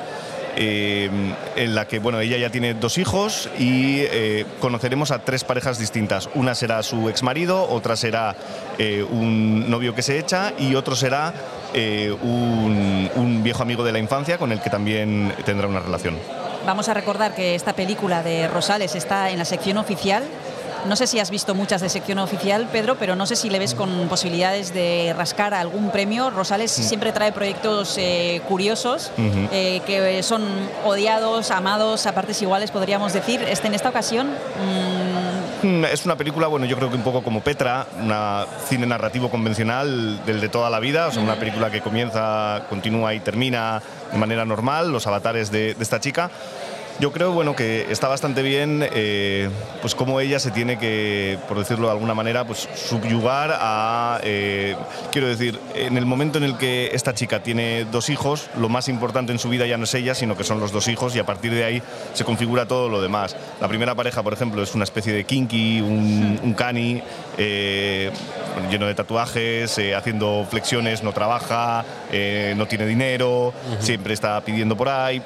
Eh, 0.56 1.10
en 1.56 1.76
la 1.76 1.88
que 1.88 2.00
bueno 2.00 2.20
ella 2.20 2.38
ya 2.38 2.50
tiene 2.50 2.74
dos 2.74 2.98
hijos 2.98 3.50
y 3.58 4.02
eh, 4.02 4.46
conoceremos 4.60 5.12
a 5.12 5.20
tres 5.20 5.44
parejas 5.44 5.80
distintas 5.80 6.30
una 6.36 6.56
será 6.56 6.84
su 6.84 7.10
ex 7.10 7.24
marido 7.24 7.68
otra 7.70 7.96
será 7.96 8.36
eh, 8.78 9.04
un 9.04 9.70
novio 9.70 9.96
que 9.96 10.02
se 10.02 10.20
echa 10.20 10.54
y 10.58 10.76
otro 10.76 10.96
será 10.96 11.34
eh, 11.74 12.16
un 12.22 13.42
viejo 13.44 13.64
amigo 13.64 13.84
de 13.84 13.92
la 13.92 14.00
infancia 14.00 14.38
con 14.38 14.52
el 14.52 14.62
que 14.62 14.70
también 14.70 15.34
tendrá 15.46 15.68
una 15.68 15.80
relación 15.80 16.18
Vamos 16.66 16.88
a 16.88 16.94
recordar 16.94 17.36
que 17.36 17.56
esta 17.56 17.74
película 17.74 18.24
de 18.24 18.48
Rosales 18.48 18.96
está 18.96 19.32
en 19.32 19.38
la 19.38 19.44
sección 19.44 19.78
oficial. 19.78 20.24
No 20.88 20.96
sé 20.96 21.08
si 21.08 21.20
has 21.20 21.30
visto 21.30 21.56
muchas 21.56 21.82
de 21.82 21.90
sección 21.90 22.20
oficial, 22.20 22.68
Pedro, 22.72 22.96
pero 22.98 23.16
no 23.16 23.26
sé 23.26 23.36
si 23.36 23.50
le 23.50 23.60
ves 23.60 23.74
con 23.74 24.08
posibilidades 24.10 24.74
de 24.74 25.14
rascar 25.18 25.54
algún 25.54 25.90
premio. 25.92 26.30
Rosales 26.30 26.72
siempre 26.72 27.12
trae 27.12 27.32
proyectos 27.32 27.96
eh, 27.98 28.42
curiosos 28.48 29.12
eh, 29.52 29.82
que 29.86 30.22
son 30.24 30.44
odiados, 30.86 31.52
amados, 31.52 32.06
a 32.06 32.14
partes 32.14 32.42
iguales, 32.42 32.72
podríamos 32.72 33.14
decir. 33.14 33.42
Este 33.44 33.68
en 33.68 33.76
esta 33.76 33.90
ocasión 33.90 34.28
mm, 34.28 35.24
Mm, 35.64 35.86
Es 35.86 36.06
una 36.06 36.18
película, 36.18 36.48
bueno, 36.48 36.66
yo 36.66 36.76
creo 36.76 36.90
que 36.90 36.98
un 36.98 37.04
poco 37.04 37.24
como 37.24 37.40
Petra, 37.40 37.88
un 37.98 38.14
cine 38.68 38.86
narrativo 38.86 39.30
convencional 39.30 40.24
del 40.26 40.42
de 40.42 40.50
toda 40.50 40.70
la 40.70 40.80
vida, 40.80 41.08
o 41.08 41.12
sea, 41.12 41.24
una 41.24 41.36
película 41.36 41.72
que 41.72 41.80
comienza, 41.80 42.64
continúa 42.70 43.14
y 43.14 43.22
termina 43.22 43.82
de 44.12 44.18
manera 44.18 44.44
normal, 44.44 44.92
los 44.92 45.08
avatares 45.08 45.52
de, 45.52 45.74
de 45.74 45.84
esta 45.84 46.02
chica. 46.02 46.30
Yo 47.00 47.12
creo, 47.12 47.32
bueno, 47.32 47.56
que 47.56 47.88
está 47.90 48.08
bastante 48.08 48.44
bien, 48.44 48.88
eh, 48.94 49.50
pues 49.82 49.96
cómo 49.96 50.20
ella 50.20 50.40
se 50.40 50.52
tiene 50.52 50.78
que, 50.78 51.40
por 51.48 51.58
decirlo 51.58 51.88
de 51.88 51.94
alguna 51.94 52.14
manera, 52.14 52.46
pues 52.46 52.70
subyugar 52.76 53.52
a, 53.52 54.20
eh, 54.24 54.76
quiero 55.12 55.28
decir, 55.28 55.60
en 55.74 55.98
el 55.98 56.06
momento 56.06 56.38
en 56.38 56.44
el 56.44 56.56
que 56.56 56.92
esta 56.94 57.14
chica 57.16 57.42
tiene 57.42 57.86
dos 57.86 58.10
hijos, 58.10 58.48
lo 58.58 58.70
más 58.70 58.90
importante 58.90 59.32
en 59.32 59.40
su 59.40 59.50
vida 59.50 59.66
ya 59.66 59.78
no 59.78 59.86
es 59.86 59.94
ella, 59.96 60.14
sino 60.14 60.38
que 60.38 60.44
son 60.44 60.60
los 60.60 60.72
dos 60.72 60.88
hijos 60.88 61.16
y 61.16 61.20
a 61.20 61.26
partir 61.26 61.52
de 61.54 61.66
ahí 61.66 61.82
se 62.14 62.24
configura 62.24 62.68
todo 62.68 62.90
lo 62.90 63.02
demás. 63.02 63.36
La 63.60 63.68
primera 63.68 63.96
pareja, 63.96 64.22
por 64.22 64.34
ejemplo, 64.34 64.62
es 64.62 64.76
una 64.76 64.84
especie 64.84 65.14
de 65.14 65.24
kinky, 65.24 65.82
un, 65.82 66.40
un 66.44 66.54
cani, 66.54 67.02
eh, 67.40 68.12
lleno 68.70 68.86
de 68.86 68.94
tatuajes, 68.94 69.80
haciendo 69.98 70.46
flexiones, 70.50 71.02
no 71.02 71.12
trabaja, 71.12 71.84
no 72.56 72.68
tiene 72.68 72.86
dinero, 72.86 73.52
siempre 73.80 74.14
está 74.14 74.40
pidiendo 74.42 74.78
por 74.78 74.90
ahí. 74.90 75.22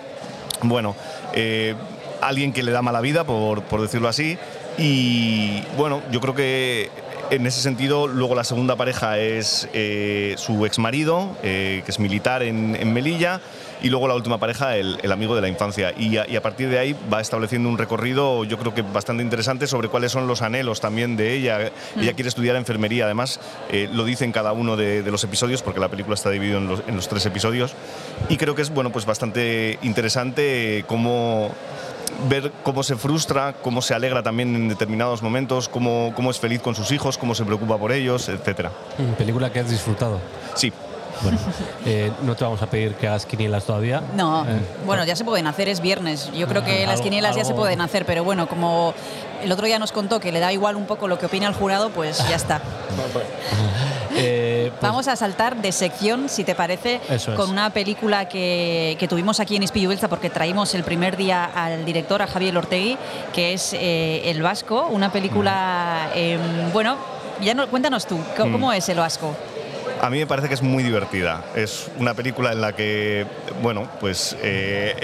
Bueno, 0.63 0.95
eh, 1.39 1.75
alguien 2.21 2.51
que 2.51 2.63
le 2.63 2.71
da 2.71 2.81
mala 2.81 2.99
vida, 2.99 3.23
por, 3.23 3.61
por 3.63 3.79
decirlo 3.79 4.07
así. 4.07 4.37
Y 4.77 5.61
bueno, 5.77 6.01
yo 6.11 6.19
creo 6.19 6.33
que 6.33 6.89
en 7.29 7.45
ese 7.45 7.61
sentido, 7.61 8.07
luego 8.07 8.33
la 8.33 8.43
segunda 8.43 8.75
pareja 8.75 9.19
es 9.19 9.69
eh, 9.73 10.33
su 10.37 10.65
ex 10.65 10.79
marido, 10.79 11.29
que 11.41 11.83
es 11.85 11.99
militar 11.99 12.41
en, 12.41 12.75
en 12.75 12.91
Melilla, 12.93 13.39
y 13.81 13.89
luego 13.89 14.07
la 14.07 14.15
última 14.15 14.39
pareja, 14.39 14.75
el, 14.77 14.97
el 15.01 15.11
amigo 15.11 15.35
de 15.35 15.41
la 15.41 15.47
infancia. 15.47 15.93
Y 15.97 16.17
a, 16.17 16.27
y 16.27 16.35
a 16.35 16.41
partir 16.41 16.69
de 16.69 16.79
ahí 16.79 16.95
va 17.11 17.21
estableciendo 17.21 17.69
un 17.69 17.77
recorrido, 17.77 18.43
yo 18.43 18.57
creo 18.57 18.73
que 18.73 18.81
bastante 18.81 19.23
interesante, 19.23 19.67
sobre 19.67 19.89
cuáles 19.89 20.11
son 20.11 20.27
los 20.27 20.41
anhelos 20.41 20.81
también 20.81 21.17
de 21.17 21.33
ella. 21.33 21.71
Ella 21.95 22.13
quiere 22.13 22.29
estudiar 22.29 22.55
enfermería, 22.55 23.05
además 23.05 23.39
eh, 23.69 23.89
lo 23.91 24.05
dice 24.05 24.25
en 24.25 24.31
cada 24.31 24.51
uno 24.53 24.75
de, 24.75 25.03
de 25.03 25.11
los 25.11 25.23
episodios, 25.23 25.61
porque 25.61 25.79
la 25.79 25.89
película 25.89 26.15
está 26.15 26.29
dividida 26.29 26.57
en 26.57 26.67
los, 26.67 26.81
en 26.87 26.95
los 26.95 27.07
tres 27.07 27.25
episodios. 27.25 27.73
Y 28.29 28.37
creo 28.37 28.55
que 28.55 28.61
es 28.61 28.69
bueno, 28.69 28.91
pues 28.91 29.05
bastante 29.05 29.79
interesante 29.81 30.83
cómo 30.87 31.51
ver 32.29 32.51
cómo 32.63 32.81
se 32.83 32.95
frustra, 32.95 33.53
cómo 33.61 33.81
se 33.81 33.93
alegra 33.93 34.23
también 34.23 34.55
en 34.55 34.69
determinados 34.69 35.21
momentos, 35.21 35.69
cómo, 35.69 36.13
cómo 36.15 36.31
es 36.31 36.39
feliz 36.39 36.61
con 36.61 36.73
sus 36.73 36.91
hijos, 36.91 37.17
cómo 37.17 37.35
se 37.35 37.45
preocupa 37.45 37.77
por 37.77 37.91
ellos, 37.91 38.29
etcétera. 38.29 38.71
Mm, 38.97 39.13
Película 39.13 39.51
que 39.51 39.59
has 39.59 39.69
disfrutado. 39.69 40.19
Sí. 40.55 40.73
Bueno, 41.21 41.37
eh, 41.85 42.11
no 42.23 42.35
te 42.35 42.43
vamos 42.43 42.61
a 42.61 42.67
pedir 42.67 42.93
que 42.95 43.07
hagas 43.07 43.25
quinielas 43.25 43.63
todavía. 43.65 44.01
No, 44.15 44.45
Eh, 44.47 44.59
bueno, 44.85 45.03
ya 45.05 45.15
se 45.15 45.23
pueden 45.25 45.47
hacer, 45.47 45.67
es 45.69 45.81
viernes. 45.81 46.31
Yo 46.33 46.47
creo 46.47 46.63
que 46.63 46.83
Ah, 46.83 46.87
las 46.87 46.91
algo- 46.95 47.03
quinielas 47.03 47.35
ya 47.35 47.43
se 47.45 47.53
pueden 47.53 47.81
hacer, 47.81 48.05
pero 48.05 48.23
bueno, 48.23 48.47
como 48.47 48.93
el 49.43 49.51
otro 49.51 49.65
día 49.65 49.79
nos 49.79 49.91
contó 49.91 50.19
que 50.19 50.31
le 50.31 50.39
da 50.39 50.51
igual 50.53 50.75
un 50.75 50.85
poco 50.85 51.07
lo 51.07 51.17
que 51.19 51.25
opina 51.27 51.47
el 51.47 51.53
jurado, 51.53 51.89
pues 51.89 52.17
ya 52.29 52.35
está. 52.35 52.61
eh, 54.15 54.69
pues, 54.71 54.81
Vamos 54.81 55.07
a 55.07 55.15
saltar 55.15 55.57
de 55.57 55.71
sección, 55.71 56.29
si 56.29 56.43
te 56.43 56.55
parece, 56.55 56.99
es. 57.09 57.25
con 57.25 57.49
una 57.49 57.69
película 57.71 58.27
que, 58.27 58.95
que 58.99 59.07
tuvimos 59.07 59.39
aquí 59.39 59.55
en 59.55 59.63
Ispillu 59.63 59.89
Beltza, 59.89 60.07
porque 60.07 60.29
traímos 60.29 60.73
el 60.75 60.83
primer 60.83 61.17
día 61.17 61.45
al 61.45 61.85
director, 61.85 62.21
a 62.21 62.27
Javier 62.27 62.57
Ortegui, 62.57 62.97
que 63.33 63.53
es 63.53 63.73
eh, 63.73 64.23
El 64.29 64.41
Vasco, 64.41 64.87
una 64.89 65.11
película, 65.11 66.09
eh, 66.15 66.37
bueno, 66.73 66.95
ya 67.41 67.53
no, 67.53 67.67
cuéntanos 67.67 68.05
tú, 68.07 68.19
¿cómo, 68.35 68.49
Mm. 68.49 68.51
cómo 68.53 68.73
es 68.73 68.87
El 68.89 68.97
Vasco? 68.97 69.35
A 70.01 70.09
mí 70.11 70.19
me 70.19 70.27
parece 70.27 70.47
que 70.47 70.53
es 70.53 70.61
muy 70.61 70.83
divertida. 70.83 71.43
Es 71.55 71.89
una 71.97 72.13
película 72.13 72.51
en 72.51 72.61
la 72.61 72.73
que, 72.73 73.25
bueno, 73.61 73.89
pues 73.99 74.37
eh, 74.43 74.95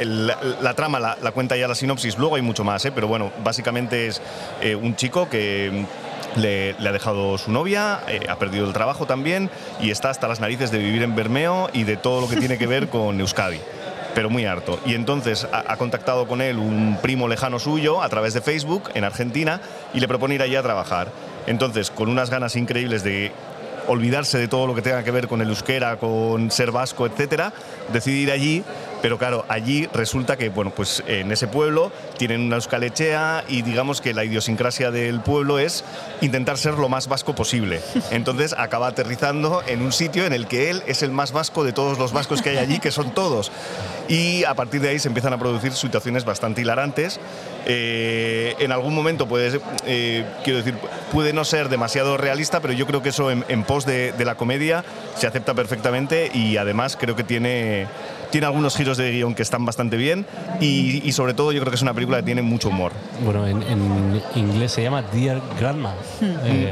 la, 0.62 0.74
trama 0.76 1.00
la, 1.00 1.32
cuenta 1.32 1.58
ya 1.58 1.68
la 1.68 1.76
sinopsis, 1.76 2.18
luego 2.18 2.36
hay 2.36 2.44
mucho 2.44 2.64
más, 2.64 2.86
¿eh? 2.86 2.92
pero 2.92 3.08
bueno, 3.08 3.32
básicamente 3.44 4.08
es 4.08 4.22
eh, 4.62 4.76
un 4.76 4.96
chico 4.96 5.30
que 5.30 5.88
mm, 6.36 6.40
le, 6.40 6.76
ha 6.88 6.92
dejado 6.92 7.40
su 7.40 7.52
novia, 7.52 8.02
ha 8.30 8.36
perdido 8.38 8.68
el 8.68 8.74
trabajo 8.74 9.08
también 9.08 9.50
y 9.82 9.90
está 9.90 10.12
hasta 10.12 10.28
las 10.28 10.40
narices 10.40 10.70
de 10.70 10.78
vivir 10.78 11.02
en 11.02 11.16
Bermeo 11.16 11.70
y 11.74 11.84
de 11.86 11.98
todo 11.98 12.22
lo 12.22 12.30
que 12.30 12.36
tiene 12.36 12.58
que 12.58 12.68
ver 12.68 12.90
con 12.90 13.20
Euskadi 13.20 13.60
pero 14.14 14.30
muy 14.30 14.46
harto. 14.46 14.80
Y 14.86 14.94
entonces 14.94 15.48
ha 15.52 15.76
contactado 15.78 16.28
con 16.28 16.40
él 16.40 16.60
un 16.60 17.00
primo 17.02 17.28
lejano 17.28 17.58
suyo 17.58 18.04
a 18.04 18.10
través 18.10 18.36
de 18.36 18.42
Facebook 18.42 18.92
en 18.94 19.06
Argentina 19.06 19.60
y 19.92 20.02
le 20.02 20.08
propone 20.08 20.36
ir 20.36 20.44
allí 20.44 20.56
a 20.56 20.62
trabajar. 20.62 21.12
Entonces, 21.48 21.90
con 21.90 22.10
unas 22.10 22.30
ganas 22.30 22.56
increíbles 22.56 23.04
de 23.04 23.32
olvidarse 23.88 24.38
de 24.38 24.48
todo 24.48 24.68
lo 24.68 24.76
que 24.76 24.82
tenga 24.82 25.04
que 25.04 25.12
ver 25.12 25.28
con 25.28 25.42
el 25.42 25.50
euskera, 25.50 25.98
con 25.98 26.52
ser 26.52 26.72
vasco, 26.72 27.06
etcétera, 27.06 27.54
decide 27.92 28.18
ir 28.18 28.32
allí, 28.32 28.64
pero 29.02 29.18
claro, 29.18 29.46
allí 29.50 29.88
resulta 29.94 30.38
que, 30.38 30.50
bueno, 30.50 30.72
pues 30.74 31.04
en 31.08 31.32
ese 31.32 31.48
pueblo 31.48 31.92
tienen 32.18 32.42
una 32.42 32.56
euskalechea 32.56 33.44
y 33.50 33.62
digamos 33.62 34.00
que 34.00 34.14
la 34.14 34.24
idiosincrasia 34.24 34.92
del 34.92 35.20
pueblo 35.20 35.60
es 35.60 35.84
intentar 36.22 36.58
ser 36.58 36.76
lo 36.76 36.88
más 36.88 37.08
vasco 37.08 37.36
posible. 37.36 37.82
Entonces 38.12 38.56
acaba 38.58 38.88
aterrizando 38.88 39.62
en 39.68 39.82
un 39.82 39.92
sitio 39.92 40.26
en 40.26 40.32
el 40.32 40.48
que 40.48 40.70
él 40.70 40.84
es 40.88 41.04
el 41.04 41.12
más 41.12 41.34
vasco 41.34 41.64
de 41.64 41.74
todos 41.74 42.00
los 42.00 42.14
vascos 42.14 42.42
que 42.42 42.52
hay 42.52 42.58
allí, 42.58 42.80
que 42.80 42.92
son 42.92 43.14
todos. 43.14 43.52
Y 44.08 44.46
a 44.46 44.54
partir 44.54 44.80
de 44.80 44.90
ahí 44.90 45.00
se 45.00 45.10
empiezan 45.10 45.34
a 45.34 45.38
producir 45.38 45.74
situaciones 45.74 46.24
bastante 46.24 46.62
hilarantes. 46.62 47.20
Eh, 47.66 48.56
en 48.60 48.72
algún 48.72 48.94
momento 48.94 49.28
puede, 49.28 49.60
eh, 49.86 50.26
quiero 50.44 50.58
decir, 50.60 50.76
puede 51.12 51.34
no 51.34 51.46
ser 51.46 51.70
demasiado 51.70 52.18
realista, 52.18 52.60
pero 52.60 52.74
yo 52.74 52.86
creo 52.86 53.02
que 53.02 53.10
eso 53.10 53.32
en, 53.32 53.46
en 53.48 53.64
pos 53.64 53.86
de, 53.86 54.12
de 54.12 54.26
la 54.26 54.36
comedia 54.36 54.84
se 55.16 55.28
acepta 55.28 55.54
perfectamente 55.54 56.30
y 56.34 56.58
además 56.58 56.98
creo 57.00 57.16
que 57.16 57.24
tiene, 57.24 57.88
tiene 58.32 58.48
algunos 58.48 58.76
giros 58.76 58.98
de 58.98 59.12
guion 59.12 59.34
que 59.36 59.44
están 59.44 59.66
bastante 59.66 59.96
bien 59.98 60.26
y, 60.60 61.02
y 61.08 61.12
sobre 61.14 61.34
todo 61.34 61.52
yo 61.52 61.62
creo 61.62 61.72
que 61.72 61.76
es 61.78 61.82
una 61.82 61.94
película 61.94 62.18
que 62.18 62.24
tiene 62.24 62.42
mucho 62.42 62.70
humor. 62.70 62.92
Bueno, 63.24 63.48
en, 63.48 63.64
en 63.64 64.22
inglés 64.36 64.72
se 64.74 64.84
llama 64.84 65.02
Dear 65.14 65.42
Grandma. 65.60 65.94
Eh, 66.22 66.72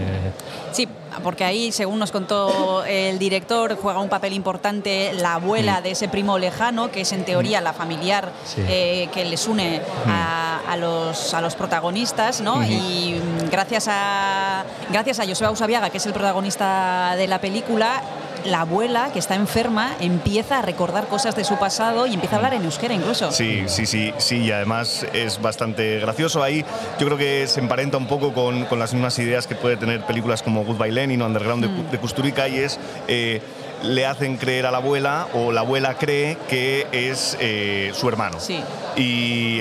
Sí, 0.74 0.88
porque 1.24 1.44
ahí, 1.44 1.72
según 1.72 2.00
nos 2.00 2.12
contó 2.12 2.84
el 2.86 3.20
director, 3.20 3.77
juega 3.82 4.00
un 4.00 4.10
papel 4.10 4.34
importante 4.34 5.12
la 5.13 5.36
abuela 5.36 5.82
de 5.82 5.91
ese 5.91 6.08
primo 6.08 6.38
lejano, 6.38 6.91
que 6.91 7.01
es 7.01 7.12
en 7.12 7.25
teoría 7.25 7.62
la 7.62 7.74
familiar 7.74 8.32
Sí. 8.46 8.62
eh, 8.68 9.10
que 9.13 9.25
les 9.25 9.48
une 9.48 9.82
a, 10.08 10.60
a 10.68 10.77
los, 10.77 11.34
a 11.34 11.41
los 11.41 11.56
protagonistas, 11.56 12.41
¿no? 12.41 12.63
Y 12.63 13.20
mm, 13.20 13.50
gracias 13.50 13.88
a, 13.89 14.63
gracias 14.89 15.20
a 15.20 15.25
Joseba 15.27 15.51
Usabiaga, 15.51 15.89
que 15.89 15.98
es 15.98 16.06
el 16.06 16.13
protagonista 16.13 17.15
de 17.18 17.27
la 17.27 17.39
película, 17.39 18.02
la 18.45 18.62
abuela, 18.62 19.12
que 19.13 19.19
está 19.19 19.36
enferma, 19.36 19.91
empieza 19.99 20.60
a 20.60 20.62
recordar 20.62 21.08
cosas 21.08 21.36
de 21.36 21.43
su 21.43 21.58
pasado 21.58 22.08
y 22.08 22.13
empieza 22.13 22.36
a 22.36 22.38
hablar 22.38 22.54
en 22.54 22.63
euskera 22.63 22.93
incluso. 22.93 23.32
Sí, 23.32 23.63
sí, 23.67 23.86
sí, 23.86 24.13
sí, 24.17 24.38
y 24.38 24.51
además 24.51 25.06
es 25.13 25.41
bastante 25.41 25.99
gracioso. 25.99 26.43
Ahí 26.43 26.65
yo 26.99 27.06
creo 27.06 27.17
que 27.17 27.47
se 27.47 27.60
emparenta 27.60 27.97
un 27.97 28.08
poco 28.08 28.34
con, 28.34 28.65
con 28.65 28.80
las 28.80 28.93
mismas 28.93 29.17
ideas 29.19 29.47
que 29.47 29.56
puede 29.56 29.77
tener 29.77 30.01
películas 30.06 30.41
como 30.41 30.63
Goodbye 30.63 30.91
Lenin 30.91 31.21
o 31.21 31.25
Underground 31.25 31.65
de, 31.65 31.91
de 31.91 31.97
Kusturica 31.97 32.47
y 32.47 32.58
es... 32.58 32.80
eh, 33.08 33.41
le 33.84 34.06
hacen 34.06 34.38
creer 34.38 34.65
a 34.65 34.72
la 34.72 34.78
abuela 34.78 35.28
o 35.34 35.52
la 35.52 35.62
abuela 35.62 35.96
cree 35.96 36.38
que 36.48 36.88
es 36.91 37.38
eh, 37.39 37.91
su 37.96 38.08
hermano 38.08 38.39
Sí. 38.39 38.62
y 38.96 39.60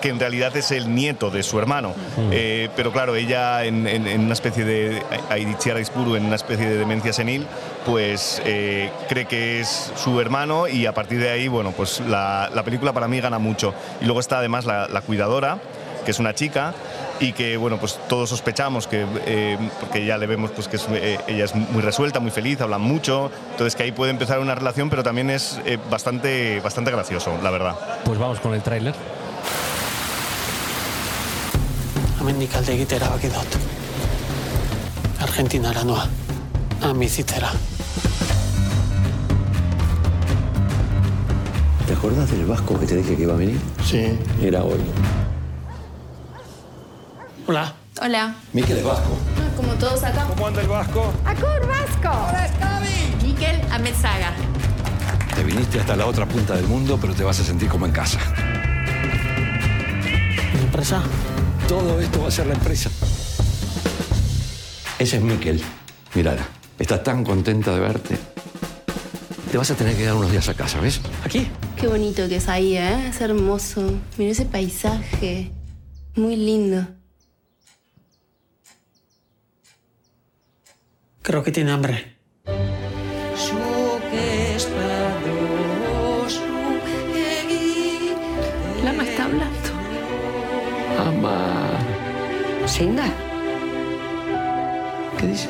que 0.00 0.08
en 0.08 0.18
realidad 0.18 0.56
es 0.56 0.70
el 0.70 0.94
nieto 0.94 1.30
de 1.30 1.42
su 1.42 1.58
hermano. 1.58 1.92
Eh, 2.30 2.68
pero 2.76 2.92
claro, 2.92 3.14
ella 3.16 3.64
en, 3.64 3.86
en- 3.86 4.06
en 4.06 4.20
una 4.22 4.32
especie 4.32 4.64
de 4.64 5.02
Aidichiara 5.30 5.80
Ispuru, 5.80 6.16
en 6.16 6.24
una 6.26 6.36
especie 6.36 6.66
de 6.68 6.76
demencia 6.78 7.12
senil, 7.12 7.46
pues 7.84 8.40
eh, 8.44 8.90
cree 9.08 9.26
que 9.26 9.60
es 9.60 9.92
su 9.96 10.20
hermano 10.20 10.68
y 10.68 10.86
a 10.86 10.92
partir 10.94 11.20
de 11.20 11.30
ahí, 11.30 11.48
bueno, 11.48 11.72
pues 11.76 12.00
la, 12.00 12.50
la 12.54 12.62
película 12.62 12.92
para 12.92 13.08
mí 13.08 13.20
gana 13.20 13.38
mucho. 13.38 13.74
Y 14.00 14.04
luego 14.04 14.20
está 14.20 14.38
además 14.38 14.64
la, 14.64 14.88
la 14.88 15.00
cuidadora, 15.02 15.58
que 16.04 16.10
es 16.12 16.18
una 16.18 16.34
chica 16.34 16.72
y 17.20 17.32
que 17.32 17.56
bueno 17.56 17.78
pues 17.78 17.98
todos 18.08 18.30
sospechamos 18.30 18.86
que 18.86 19.06
eh, 19.26 19.58
porque 19.80 20.04
ya 20.04 20.18
le 20.18 20.26
vemos 20.26 20.50
pues 20.52 20.68
que 20.68 20.76
es, 20.76 20.86
eh, 20.90 21.18
ella 21.26 21.44
es 21.44 21.54
muy 21.54 21.82
resuelta 21.82 22.20
muy 22.20 22.30
feliz 22.30 22.60
habla 22.60 22.78
mucho 22.78 23.30
entonces 23.52 23.74
que 23.74 23.82
ahí 23.82 23.92
puede 23.92 24.10
empezar 24.10 24.38
una 24.38 24.54
relación 24.54 24.90
pero 24.90 25.02
también 25.02 25.30
es 25.30 25.60
eh, 25.64 25.78
bastante 25.90 26.60
bastante 26.60 26.90
gracioso 26.90 27.38
la 27.42 27.50
verdad 27.50 27.76
pues 28.04 28.18
vamos 28.18 28.40
con 28.40 28.54
el 28.54 28.62
tráiler. 28.62 28.94
Hemendik 32.20 32.54
alde 32.58 32.74
egitea 32.74 32.98
erabaki 32.98 33.28
dut. 33.30 33.54
Argentinara 35.22 35.84
noa. 35.86 36.08
Han 36.82 36.98
bizitzera. 36.98 37.50
¿Te 41.86 41.92
acuerdas 41.94 42.30
del 42.30 42.44
vasco 42.44 42.78
que 42.78 42.86
te 42.86 42.96
dije 42.96 43.16
que 43.16 43.22
iba 43.22 43.34
a 43.34 43.36
venir? 43.36 43.60
Sí. 43.84 44.18
Era 44.42 44.64
hoy. 44.64 44.80
Hola. 47.48 47.72
Hola. 48.02 48.34
Miquel 48.52 48.76
es 48.76 48.84
vasco. 48.84 49.16
Ah, 49.38 49.56
Como 49.56 49.72
todos 49.76 50.04
acá. 50.04 50.26
¿Cómo 50.28 50.48
anda 50.48 50.60
el 50.60 50.68
Vasco? 50.68 51.14
¡Acur 51.24 51.66
Vasco! 51.66 52.26
¡Hola, 52.28 52.46
Scabi! 52.54 53.26
Miquel 53.26 53.58
Amezaga. 53.72 54.34
Te 55.34 55.42
viniste 55.42 55.80
hasta 55.80 55.96
la 55.96 56.04
otra 56.04 56.26
punta 56.26 56.54
del 56.56 56.66
mundo, 56.66 56.98
pero 57.00 57.14
te 57.14 57.24
vas 57.24 57.40
a 57.40 57.44
sentir 57.44 57.70
como 57.70 57.86
en 57.86 57.92
casa. 57.92 58.18
¿Mi 60.52 60.60
empresa? 60.60 61.02
Todo 61.66 61.98
esto 62.00 62.20
va 62.20 62.28
a 62.28 62.30
ser 62.30 62.48
la 62.48 62.52
empresa. 62.54 62.90
Ese 64.98 65.16
es 65.16 65.22
Miquel. 65.22 65.62
Mírala. 66.14 66.46
Está 66.78 67.02
tan 67.02 67.24
contenta 67.24 67.72
de 67.72 67.80
verte. 67.80 68.18
Te 69.50 69.56
vas 69.56 69.70
a 69.70 69.74
tener 69.74 69.96
que 69.96 70.04
dar 70.04 70.16
unos 70.16 70.30
días 70.30 70.46
a 70.50 70.54
casa, 70.54 70.80
¿ves? 70.80 71.00
¿Aquí? 71.24 71.48
Qué 71.76 71.86
bonito 71.86 72.28
que 72.28 72.36
es 72.36 72.48
ahí, 72.50 72.76
¿eh? 72.76 73.08
Es 73.08 73.22
hermoso. 73.22 73.90
Mira 74.18 74.32
ese 74.32 74.44
paisaje. 74.44 75.50
Muy 76.14 76.36
lindo. 76.36 76.86
Creo 81.28 81.42
que 81.42 81.52
tiene 81.52 81.72
hambre. 81.72 82.16
Lama 88.82 89.04
está 89.04 89.24
hablando. 89.24 89.68
Ama. 90.98 91.68
¿Singa? 92.64 93.04
¿Qué 95.18 95.26
dice? 95.26 95.48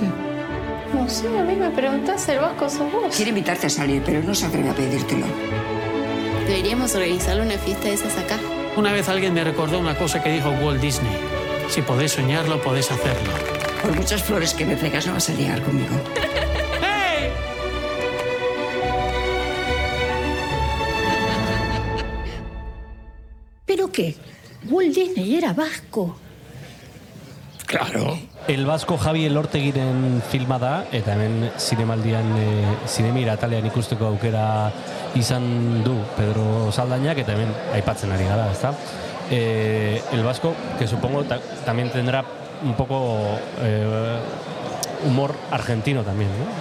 No 0.93 1.09
sé, 1.09 1.29
a 1.29 1.45
mí 1.45 1.55
me 1.55 1.71
preguntás, 1.71 2.29
el 2.29 2.41
Vasco 2.41 2.69
sos 2.69 2.91
vos. 2.91 3.15
Quiere 3.15 3.29
invitarte 3.29 3.69
a 3.69 3.71
salir, 3.71 4.03
pero 4.05 4.21
no 4.21 4.35
se 4.35 4.47
atreve 4.47 4.71
a 4.71 4.75
pedírtelo. 4.75 5.27
Deberíamos 6.49 6.93
organizarle 6.97 7.43
una 7.43 7.57
fiesta 7.57 7.85
de 7.85 7.95
esas 7.95 8.19
acá. 8.19 8.41
Una 8.77 8.93
vez 8.93 9.09
alguien 9.09 9.33
me 9.33 9.45
recordó 9.45 9.79
una 9.79 9.97
cosa 9.97 10.21
que 10.25 10.33
dijo 10.33 10.51
Walt 10.61 10.81
Disney. 10.81 11.17
Si 11.69 11.83
podés 11.83 12.11
soñarlo, 12.11 12.61
podés 12.61 12.91
hacerlo. 12.91 13.58
Por 13.83 13.95
muchas 13.97 14.23
flores 14.23 14.55
que 14.55 14.65
me 14.65 14.77
traigas 14.77 15.07
no 15.07 15.15
vas 15.15 15.29
a 15.31 15.35
ligar 15.35 15.63
conmigo. 15.63 15.95
¿Pero 23.67 23.91
qué? 23.93 24.17
Walt 24.71 24.95
Disney 24.95 25.37
era 25.37 25.53
vasco. 25.53 26.17
Claro. 27.67 28.19
El 28.47 28.65
Vasco 28.65 28.97
Javi 28.97 29.27
Elortegiren 29.27 30.23
filma 30.31 30.59
da, 30.59 30.87
eta 30.91 31.13
hemen 31.13 31.51
zinemaldian, 31.61 32.31
e, 32.41 32.47
zinemira 32.89 33.35
atalean 33.37 33.67
ikusteko 33.69 34.07
aukera 34.09 34.73
izan 35.21 35.85
du 35.85 35.93
Pedro 36.17 36.73
Saldainak, 36.73 37.21
eta 37.21 37.35
hemen 37.37 37.53
aipatzen 37.77 38.15
ari 38.17 38.25
gara, 38.25 38.47
ezta? 38.55 38.73
Eh, 39.31 40.01
el 40.17 40.25
Vasco, 40.25 40.55
que 40.79 40.89
supongo 40.89 41.25
ta- 41.25 41.43
también 41.67 41.91
tendrá 41.93 42.25
un 42.63 42.75
poco 42.75 43.21
eh, 43.61 44.19
humor 45.07 45.35
argentino 45.51 46.03
también, 46.03 46.31
¿no? 46.31 46.59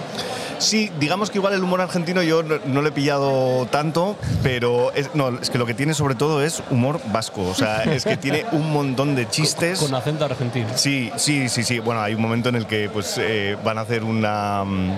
Sí, 0.59 0.91
digamos 0.99 1.29
que 1.29 1.37
igual 1.37 1.53
el 1.53 1.63
humor 1.63 1.81
argentino 1.81 2.23
yo 2.23 2.41
no, 2.41 2.55
no 2.65 2.81
lo 2.81 2.87
he 2.87 2.91
pillado 2.91 3.67
tanto, 3.67 4.15
pero 4.41 4.91
es, 4.93 5.13
no, 5.13 5.29
es 5.39 5.49
que 5.49 5.57
lo 5.57 5.65
que 5.65 5.73
tiene 5.73 5.93
sobre 5.93 6.15
todo 6.15 6.41
es 6.43 6.63
humor 6.71 6.99
vasco. 7.11 7.43
O 7.43 7.53
sea, 7.53 7.83
es 7.83 8.03
que 8.03 8.17
tiene 8.17 8.45
un 8.51 8.71
montón 8.71 9.15
de 9.15 9.29
chistes. 9.29 9.79
Con 9.79 9.93
acento 9.93 10.25
argentino. 10.25 10.67
Sí, 10.75 11.11
sí, 11.17 11.47
sí, 11.49 11.63
sí. 11.63 11.79
Bueno, 11.79 12.01
hay 12.01 12.15
un 12.15 12.21
momento 12.21 12.49
en 12.49 12.55
el 12.55 12.65
que 12.65 12.89
pues 12.89 13.17
eh, 13.19 13.55
van 13.63 13.77
a 13.77 13.81
hacer 13.81 14.03
una, 14.03 14.63
mm, 14.65 14.91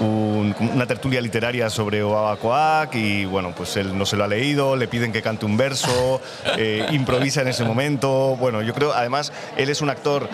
un- 0.00 0.54
una 0.74 0.86
tertulia 0.86 1.20
literaria 1.20 1.70
sobre 1.70 2.02
Oawa 2.02 2.36
Coac 2.36 2.94
y 2.94 3.24
bueno, 3.24 3.52
pues 3.56 3.76
él 3.76 3.96
no 3.96 4.06
se 4.06 4.16
lo 4.16 4.24
ha 4.24 4.28
leído, 4.28 4.76
le 4.76 4.88
piden 4.88 5.12
que 5.12 5.22
cante 5.22 5.44
un 5.46 5.56
verso, 5.56 6.20
eh, 6.56 6.86
improvisa 6.90 7.42
en 7.42 7.48
ese 7.48 7.64
momento. 7.64 8.36
Bueno, 8.38 8.62
yo 8.62 8.72
creo, 8.74 8.92
además, 8.92 9.32
él 9.56 9.68
es 9.70 9.80
un 9.80 9.90
actor 9.90 10.28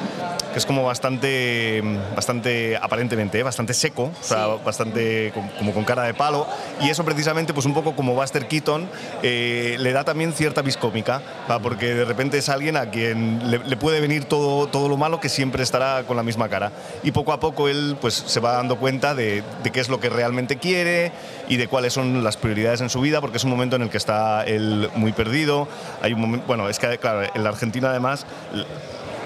que 0.52 0.58
es 0.58 0.66
como 0.66 0.84
bastante, 0.84 1.82
bastante 2.14 2.76
aparentemente, 2.76 3.38
eh, 3.40 3.42
bastante 3.42 3.74
seco, 3.74 4.04
o 4.20 4.24
sea, 4.24 4.46
bastante 4.64 5.32
com- 5.34 5.48
como 5.58 5.72
con 5.72 5.84
cara 5.84 6.02
de 6.04 6.14
palo. 6.14 6.46
Y 6.80 6.90
eso 6.90 7.04
precisamente, 7.04 7.52
pues 7.54 7.66
un 7.66 7.74
poco 7.74 7.96
como 7.96 8.14
Buster 8.14 8.46
Keaton, 8.46 8.88
eh, 9.22 9.76
le 9.80 9.92
da 9.92 10.04
también 10.04 10.32
cierta 10.32 10.62
viscómica, 10.62 11.22
¿va? 11.50 11.58
porque 11.58 11.94
de 11.94 12.04
repente 12.04 12.38
es 12.38 12.48
alguien 12.48 12.76
a 12.76 12.90
quien 12.90 13.50
le, 13.50 13.58
le 13.58 13.76
puede 13.76 14.00
venir 14.00 14.24
todo, 14.26 14.66
todo 14.68 14.88
lo 14.88 14.96
malo 14.96 15.20
que 15.20 15.28
siempre 15.28 15.62
estará 15.62 16.04
con 16.06 16.16
la 16.16 16.22
misma 16.22 16.48
cara. 16.48 16.70
Y 17.02 17.10
poco 17.10 17.32
a 17.32 17.40
poco 17.40 17.68
él 17.68 17.96
pues, 18.00 18.14
se 18.14 18.40
va 18.40 18.52
dando 18.52 18.76
cuenta 18.76 19.14
de, 19.14 19.42
de 19.62 19.70
qué 19.70 19.80
es 19.80 19.88
lo 19.88 20.00
que 20.00 20.08
realmente 20.08 20.56
quiere 20.56 21.12
y 21.48 21.56
de 21.56 21.68
cuáles 21.68 21.92
son 21.92 22.24
las 22.24 22.36
prioridades 22.36 22.80
en 22.80 22.90
su 22.90 23.00
vida, 23.00 23.20
porque 23.20 23.36
es 23.36 23.44
un 23.44 23.50
momento 23.50 23.76
en 23.76 23.82
el 23.82 23.90
que 23.90 23.98
está 23.98 24.44
él 24.44 24.90
muy 24.94 25.12
perdido. 25.12 25.68
Hay 26.02 26.12
un 26.12 26.20
momento, 26.20 26.46
bueno, 26.46 26.68
es 26.68 26.78
que 26.78 26.98
claro, 26.98 27.22
en 27.34 27.44
la 27.44 27.50
Argentina 27.50 27.90
además 27.90 28.26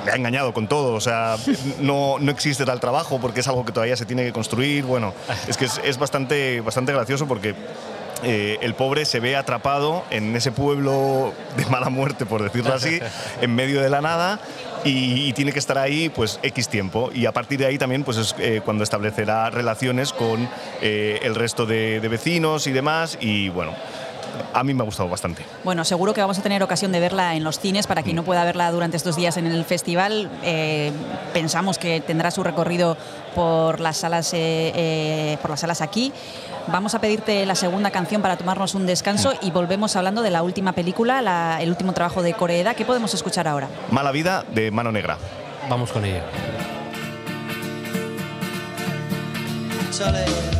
le 0.04 0.12
ha 0.12 0.16
engañado 0.16 0.52
con 0.52 0.68
todo, 0.68 0.94
o 0.94 1.00
sea, 1.00 1.36
no, 1.80 2.18
no 2.18 2.30
existe 2.30 2.64
tal 2.64 2.80
trabajo 2.80 3.20
porque 3.20 3.40
es 3.40 3.48
algo 3.48 3.64
que 3.64 3.72
todavía 3.72 3.96
se 3.96 4.06
tiene 4.06 4.24
que 4.24 4.32
construir. 4.32 4.84
Bueno, 4.84 5.14
es 5.46 5.56
que 5.56 5.66
es, 5.66 5.80
es 5.84 5.98
bastante, 5.98 6.60
bastante 6.60 6.92
gracioso 6.92 7.26
porque 7.26 7.54
eh, 8.24 8.58
el 8.62 8.74
pobre 8.74 9.04
se 9.04 9.20
ve 9.20 9.36
atrapado 9.36 10.04
en 10.10 10.34
ese 10.34 10.50
pueblo 10.50 11.32
de 11.56 11.66
mala 11.66 11.88
muerte, 11.88 12.26
por 12.26 12.42
decirlo 12.42 12.74
así, 12.74 12.98
en 13.40 13.54
medio 13.54 13.80
de 13.80 13.90
la 13.90 14.00
nada. 14.00 14.40
Y, 14.84 15.28
y 15.28 15.32
tiene 15.32 15.52
que 15.52 15.58
estar 15.58 15.78
ahí 15.78 16.08
pues 16.08 16.38
X 16.42 16.68
tiempo. 16.68 17.10
Y 17.14 17.26
a 17.26 17.32
partir 17.32 17.58
de 17.58 17.66
ahí 17.66 17.78
también 17.78 18.04
pues 18.04 18.16
es 18.16 18.34
eh, 18.38 18.60
cuando 18.64 18.84
establecerá 18.84 19.50
relaciones 19.50 20.12
con 20.12 20.48
eh, 20.80 21.20
el 21.22 21.34
resto 21.34 21.66
de, 21.66 22.00
de 22.00 22.08
vecinos 22.08 22.66
y 22.66 22.72
demás. 22.72 23.18
Y 23.20 23.48
bueno 23.48 23.74
a 24.54 24.64
mí 24.64 24.74
me 24.74 24.82
ha 24.82 24.84
gustado 24.84 25.08
bastante 25.08 25.44
Bueno, 25.64 25.84
seguro 25.84 26.14
que 26.14 26.20
vamos 26.20 26.38
a 26.38 26.42
tener 26.42 26.62
ocasión 26.62 26.92
de 26.92 27.00
verla 27.00 27.34
en 27.34 27.44
los 27.44 27.58
cines. 27.58 27.86
Para 27.86 28.02
quien 28.02 28.16
no 28.16 28.22
pueda 28.24 28.44
verla 28.44 28.70
durante 28.70 28.96
estos 28.96 29.16
días 29.16 29.36
en 29.36 29.46
el 29.46 29.64
festival, 29.64 30.30
eh, 30.42 30.92
pensamos 31.32 31.78
que 31.78 32.00
tendrá 32.00 32.30
su 32.30 32.42
recorrido 32.42 32.96
por 33.34 33.80
las 33.80 33.98
salas, 33.98 34.32
eh, 34.34 34.72
eh, 34.74 35.38
por 35.40 35.50
las 35.50 35.60
salas 35.60 35.80
aquí. 35.80 36.12
Vamos 36.70 36.94
a 36.94 37.00
pedirte 37.00 37.46
la 37.46 37.54
segunda 37.54 37.90
canción 37.90 38.20
para 38.20 38.36
tomarnos 38.36 38.74
un 38.74 38.84
descanso 38.86 39.32
y 39.40 39.50
volvemos 39.50 39.96
hablando 39.96 40.20
de 40.22 40.30
la 40.30 40.42
última 40.42 40.72
película, 40.72 41.22
la- 41.22 41.58
el 41.62 41.70
último 41.70 41.92
trabajo 41.94 42.22
de 42.22 42.34
Coreeda. 42.34 42.74
¿Qué 42.74 42.84
podemos 42.84 43.14
escuchar 43.14 43.48
ahora? 43.48 43.68
Mala 43.90 44.12
vida 44.12 44.44
de 44.52 44.70
Mano 44.70 44.92
Negra 44.92 45.16
Vamos 45.70 45.90
con 45.92 46.04
ella 46.04 46.22
Chale. 49.90 50.57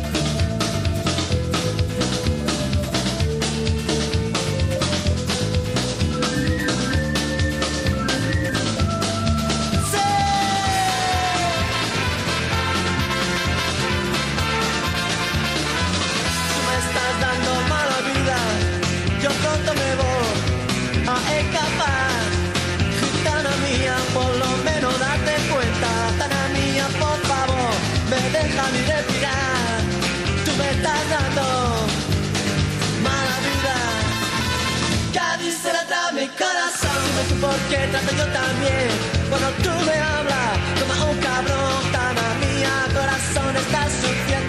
Dando 31.09 31.41
mala 33.03 33.37
vida. 33.47 33.77
Cádiz 35.13 35.55
se 35.63 35.73
la 35.73 36.11
mi 36.13 36.27
corazón. 36.27 36.99
Dime 37.05 37.23
tú 37.29 37.35
por 37.45 37.57
qué 37.69 37.79
trato 37.91 38.11
yo 38.19 38.25
también. 38.41 38.89
Cuando 39.29 39.49
tú 39.63 39.71
me 39.87 39.95
hablas, 40.11 40.51
como 40.79 41.11
un 41.11 41.17
cabrón. 41.17 41.83
Gitana 41.83 42.27
mía, 42.41 42.73
corazón, 42.93 43.55
estás 43.55 43.91
sufriendo. 44.01 44.48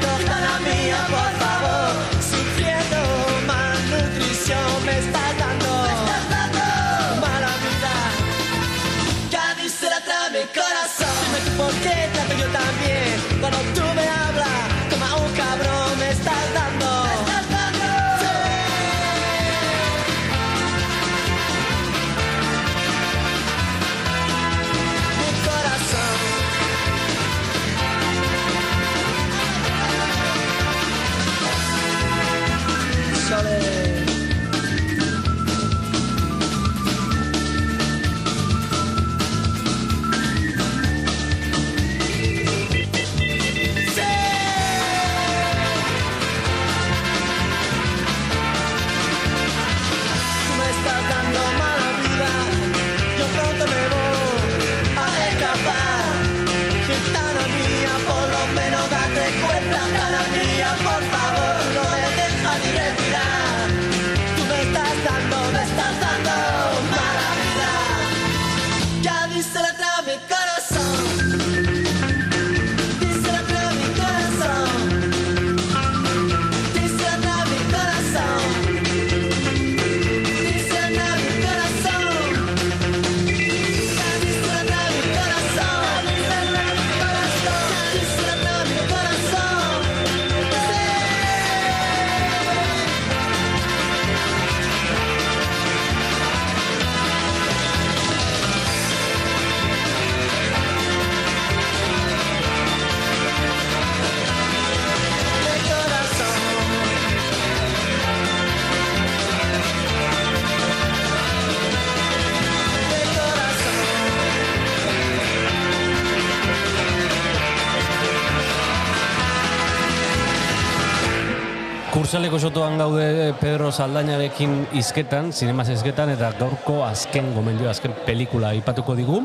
Kursaleko 122.20 122.36
sotoan 122.44 122.74
gaude 122.76 123.34
Pedro 123.40 123.70
Saldainarekin 123.72 124.66
izketan, 124.76 125.30
zinemaz 125.32 125.70
izketan, 125.72 126.10
eta 126.12 126.34
gaurko 126.36 126.82
azken 126.84 127.30
gomendio, 127.32 127.70
azken 127.72 127.94
pelikula 128.04 128.50
aipatuko 128.52 128.98
digu, 129.00 129.22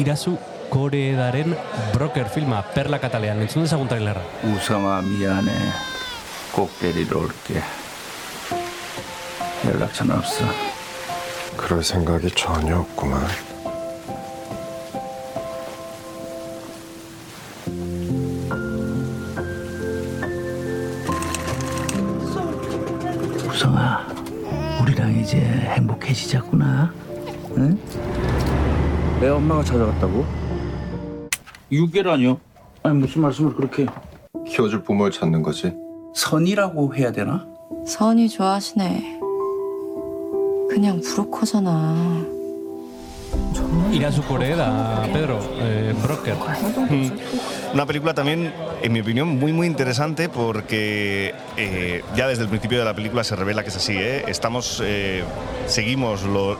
irazu 0.00 0.32
Koreedaren 0.72 1.52
Broker 1.92 2.30
filma, 2.32 2.62
Perla 2.72 2.98
Katalean, 3.02 3.42
entzun 3.44 3.66
dezagun 3.66 3.88
trailerra. 3.92 4.22
우성아 4.42 5.02
미안해. 5.02 5.52
꼭 6.52 6.70
데리러 6.80 7.20
올게. 7.20 7.60
연락처는 9.66 10.16
없어. 10.16 10.44
그럴 11.58 11.84
생각이 11.84 12.30
전혀 12.30 12.78
없구만. 12.78 13.20
우성아, 23.61 24.07
우리랑 24.81 25.19
이제 25.19 25.37
행복해지자꾸나. 25.37 26.91
응? 27.57 27.77
내 29.19 29.29
엄마가 29.29 29.63
찾아갔다고? 29.63 30.25
6개라뇨? 31.71 32.39
아니 32.81 32.97
무슨 32.97 33.21
말씀을 33.21 33.53
그렇게 33.53 33.85
키워줄 34.47 34.81
부모를 34.81 35.11
찾는 35.11 35.43
거지. 35.43 35.75
선이라고 36.15 36.95
해야 36.95 37.11
되나? 37.11 37.45
선이 37.85 38.29
좋아하시네. 38.29 39.19
그냥 40.67 40.99
브로커잖아. 41.01 42.25
Irasu 43.93 44.23
Koreeda, 44.23 45.03
Pedro, 45.13 45.39
eh, 45.59 45.93
Broker. 46.01 46.35
Mm. 47.71 47.75
Una 47.75 47.85
película 47.85 48.13
también, 48.13 48.53
en 48.81 48.91
mi 48.91 48.99
opinión, 49.01 49.27
muy 49.39 49.53
muy 49.53 49.65
interesante 49.67 50.27
porque 50.29 51.33
eh, 51.57 52.03
ya 52.15 52.27
desde 52.27 52.43
el 52.43 52.49
principio 52.49 52.79
de 52.79 52.85
la 52.85 52.93
película 52.93 53.23
se 53.23 53.35
revela 53.35 53.63
que 53.63 53.69
es 53.69 53.77
así. 53.77 53.93
¿eh? 53.97 54.25
Estamos, 54.27 54.81
eh, 54.83 55.23
seguimos 55.67 56.23
lo- 56.23 56.57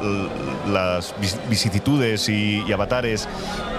las 0.71 1.13
vicisitudes 1.49 2.29
y, 2.29 2.63
y 2.67 2.71
avatares 2.71 3.27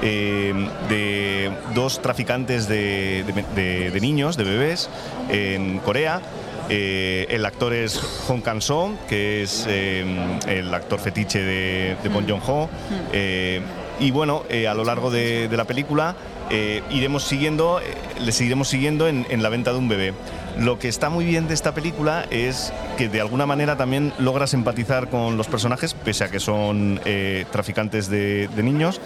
de 0.03 1.51
dos 1.75 2.03
traficantes 2.03 2.69
de, 2.69 3.25
de- 3.25 3.45
de- 3.63 3.91
de 3.91 4.01
niños, 4.01 4.37
de 4.37 4.45
bebés, 4.45 4.91
en 5.31 5.79
Corea. 5.79 6.21
El 6.69 7.45
actor 7.45 7.75
es 7.75 7.99
Hong 8.29 8.41
Kang-soo, 8.41 8.97
que 9.09 9.43
es 9.43 9.67
el 9.67 10.73
actor 10.75 10.99
fetiche 10.99 11.41
de, 11.43 11.97
de 12.03 12.09
Bong 12.09 12.25
Joon-ho. 12.29 12.69
Eh, 13.13 13.61
y 14.01 14.11
bueno, 14.11 14.43
a 14.69 14.75
lo 14.75 14.85
largo 14.85 15.11
de 15.11 15.49
la 15.53 15.65
película 15.65 16.15
eh, 16.53 16.83
iremos 16.91 17.25
siguiendo, 17.25 17.81
eh, 17.81 17.95
le 18.21 18.31
seguiremos 18.31 18.69
siguiendo 18.69 19.09
en, 19.09 19.27
en 19.31 19.43
la 19.43 19.49
venta 19.49 19.73
de 19.73 19.79
un 19.79 19.89
bebé. 19.89 20.13
Lo 20.59 20.79
que 20.79 20.87
está 20.89 21.09
muy 21.09 21.25
bien 21.25 21.49
de 21.49 21.55
esta 21.55 21.73
película 21.73 22.27
es 22.31 22.73
que 22.99 23.09
de 23.09 23.21
alguna 23.23 23.47
manera 23.47 23.77
también 23.77 24.13
logras 24.19 24.53
empatizar 24.55 25.09
con 25.09 25.37
los 25.39 25.47
personajes, 25.49 25.95
pese 25.95 26.25
a 26.25 26.29
que 26.31 26.39
son 26.41 27.01
eh, 27.07 27.47
traficantes 27.51 28.09
de, 28.11 28.49
de 28.49 28.63
niños, 28.63 29.01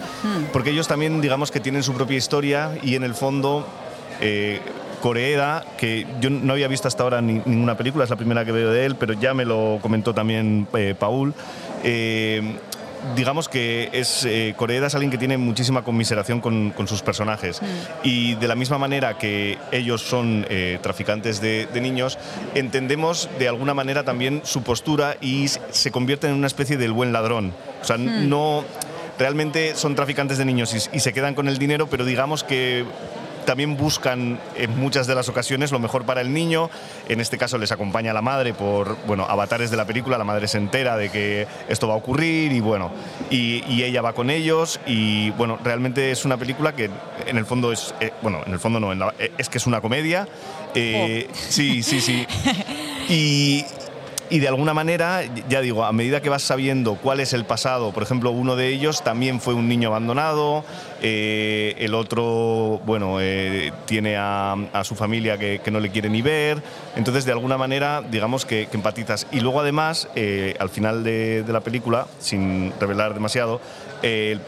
porque 0.51 0.71
ellos 0.71 0.87
también 0.89 1.21
digamos 1.21 1.49
que 1.49 1.59
tienen 1.61 1.83
su 1.83 1.93
propia 1.93 2.17
historia 2.17 2.77
y 2.83 2.95
en 2.95 3.03
el 3.03 3.13
fondo 3.15 3.65
eh, 4.19 4.59
Koreeda, 5.01 5.63
que 5.77 6.05
yo 6.19 6.29
no 6.29 6.51
había 6.53 6.67
visto 6.67 6.87
hasta 6.89 7.03
ahora 7.03 7.21
ni- 7.21 7.41
ninguna 7.45 7.77
película, 7.77 8.03
es 8.03 8.09
la 8.09 8.15
primera 8.17 8.43
que 8.43 8.51
veo 8.51 8.71
de 8.71 8.85
él, 8.85 8.95
pero 8.95 9.13
ya 9.13 9.33
me 9.33 9.45
lo 9.45 9.79
comentó 9.81 10.13
también 10.13 10.67
eh, 10.73 10.95
Paul. 10.99 11.33
eh, 11.83 12.57
digamos 13.15 13.49
que 13.49 13.89
es 13.91 14.25
eh, 14.25 14.53
Koreeda 14.57 14.87
es 14.87 14.95
alguien 14.95 15.11
que 15.11 15.17
tiene 15.17 15.37
muchísima 15.37 15.83
conmiseración 15.83 16.39
con, 16.39 16.71
con 16.71 16.87
sus 16.87 17.01
personajes. 17.01 17.61
Y 18.03 18.35
de 18.35 18.47
la 18.47 18.55
misma 18.55 18.77
manera 18.77 19.17
que 19.17 19.57
ellos 19.71 20.01
son 20.01 20.45
eh, 20.49 20.79
traficantes 20.81 21.41
de, 21.41 21.67
de 21.73 21.81
niños 21.81 22.17
entendemos 22.55 23.29
de 23.37 23.47
alguna 23.47 23.73
manera 23.73 24.03
también 24.03 24.41
su 24.43 24.63
postura 24.63 25.17
y 25.19 25.47
se 25.47 25.91
convierten 25.91 26.31
en 26.31 26.37
una 26.37 26.47
especie 26.47 26.77
del 26.77 26.93
buen 26.93 27.11
ladrón. 27.11 27.53
O 27.81 27.85
sea 27.85 27.97
Hmm. 27.97 28.29
no 28.29 28.63
realmente 29.17 29.75
son 29.75 29.95
traficantes 29.95 30.37
de 30.37 30.45
niños 30.45 30.73
y, 30.73 30.97
y 30.97 30.99
se 30.99 31.13
quedan 31.13 31.33
con 31.33 31.47
el 31.47 31.57
dinero 31.57 31.87
pero 31.87 32.05
digamos 32.05 32.43
que 32.43 32.85
también 33.47 33.77
buscan 33.77 34.39
en 34.57 34.77
muchas 34.77 35.07
de 35.07 35.15
las 35.15 35.29
ocasiones 35.29 35.71
lo 35.71 35.79
mejor 35.79 36.03
para 36.05 36.19
el 36.19 36.33
niño. 36.33 36.69
En 37.07 37.21
este 37.21 37.37
caso 37.37 37.57
les 37.57 37.71
acompaña 37.71 38.11
la 38.11 38.21
madre 38.21 38.53
por, 38.53 38.97
bueno, 39.07 39.23
avatares 39.27 39.71
de 39.71 39.77
la 39.77 39.85
película, 39.85 40.17
la 40.17 40.25
madre 40.25 40.49
se 40.49 40.57
entera 40.57 40.97
de 40.97 41.09
que 41.09 41.47
esto 41.69 41.87
va 41.87 41.93
a 41.93 41.97
ocurrir 41.97 42.51
y 42.51 42.59
bueno, 42.59 42.91
y, 43.29 43.63
y 43.71 43.83
ella 43.83 44.01
va 44.01 44.11
con 44.11 44.29
ellos 44.29 44.81
y 44.85 45.29
bueno, 45.31 45.57
realmente 45.63 46.11
es 46.11 46.25
una 46.25 46.35
película 46.35 46.75
que 46.75 46.89
en 47.25 47.37
el 47.37 47.45
fondo 47.45 47.71
es, 47.71 47.95
eh, 48.01 48.11
bueno, 48.21 48.41
en 48.45 48.51
el 48.51 48.59
fondo 48.59 48.81
no, 48.81 48.91
en 48.91 48.99
la- 48.99 49.13
eh, 49.17 49.31
es 49.37 49.47
que 49.47 49.57
es 49.59 49.65
una 49.65 49.79
comedia. 49.79 50.27
Eh, 50.75 51.29
Sí, 51.33 51.81
sí, 51.83 52.01
sí. 52.01 52.27
Y, 53.09 53.63
y 54.29 54.39
de 54.39 54.47
alguna 54.47 54.73
manera, 54.73 55.21
ya 55.49 55.61
digo, 55.61 55.85
a 55.85 55.91
medida 55.93 56.21
que 56.21 56.29
vas 56.29 56.43
sabiendo 56.43 56.95
cuál 56.95 57.19
es 57.19 57.33
el 57.33 57.45
pasado, 57.45 57.91
por 57.91 58.03
ejemplo, 58.03 58.31
uno 58.31 58.55
de 58.55 58.67
ellos 58.67 59.03
también 59.03 59.39
fue 59.39 59.53
un 59.53 59.67
niño 59.67 59.89
abandonado, 59.89 60.65
eh, 61.01 61.75
el 61.79 61.93
otro, 61.93 62.81
bueno, 62.85 63.21
eh, 63.21 63.71
tiene 63.85 64.17
a, 64.17 64.53
a 64.73 64.83
su 64.83 64.95
familia 64.95 65.37
que, 65.37 65.61
no 65.71 65.79
le 65.79 65.89
quiere 65.89 66.09
ni 66.09 66.21
ver, 66.21 66.61
entonces 66.95 67.25
de 67.25 67.31
alguna 67.31 67.57
manera, 67.57 68.01
digamos 68.01 68.45
que, 68.45 68.67
empatizas. 68.71 69.27
Y 69.31 69.39
luego 69.39 69.61
además, 69.61 70.07
eh, 70.15 70.55
al 70.59 70.69
final 70.69 71.03
de 71.03 71.43
la 71.47 71.61
película, 71.61 72.05
sin 72.19 72.71
revelar 72.79 73.13
demasiado, 73.13 73.59
eh, 74.03 74.39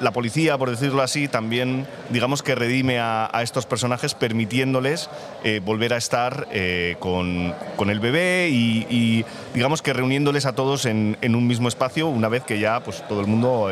la 0.00 0.12
policía, 0.12 0.58
por 0.58 0.70
decirlo 0.70 1.02
así, 1.02 1.28
también, 1.28 1.86
digamos 2.10 2.42
que 2.42 2.54
redime 2.54 2.98
a, 2.98 3.30
estos 3.42 3.66
personajes 3.66 4.14
permitiéndoles 4.14 5.08
eh, 5.44 5.60
volver 5.64 5.94
a 5.94 5.96
estar 5.96 6.48
eh, 6.50 6.96
con, 6.98 7.54
el 7.88 8.00
bebé 8.00 8.48
y, 8.50 9.24
digamos 9.54 9.82
que 9.82 9.92
reuniéndoles 9.92 10.46
a 10.46 10.54
todos 10.54 10.86
en, 10.86 11.16
un 11.22 11.46
mismo 11.46 11.68
espacio 11.68 12.08
una 12.08 12.28
vez 12.28 12.44
que 12.44 12.58
ya 12.58 12.80
pues, 12.80 13.06
todo 13.08 13.20
el 13.20 13.26
mundo 13.26 13.68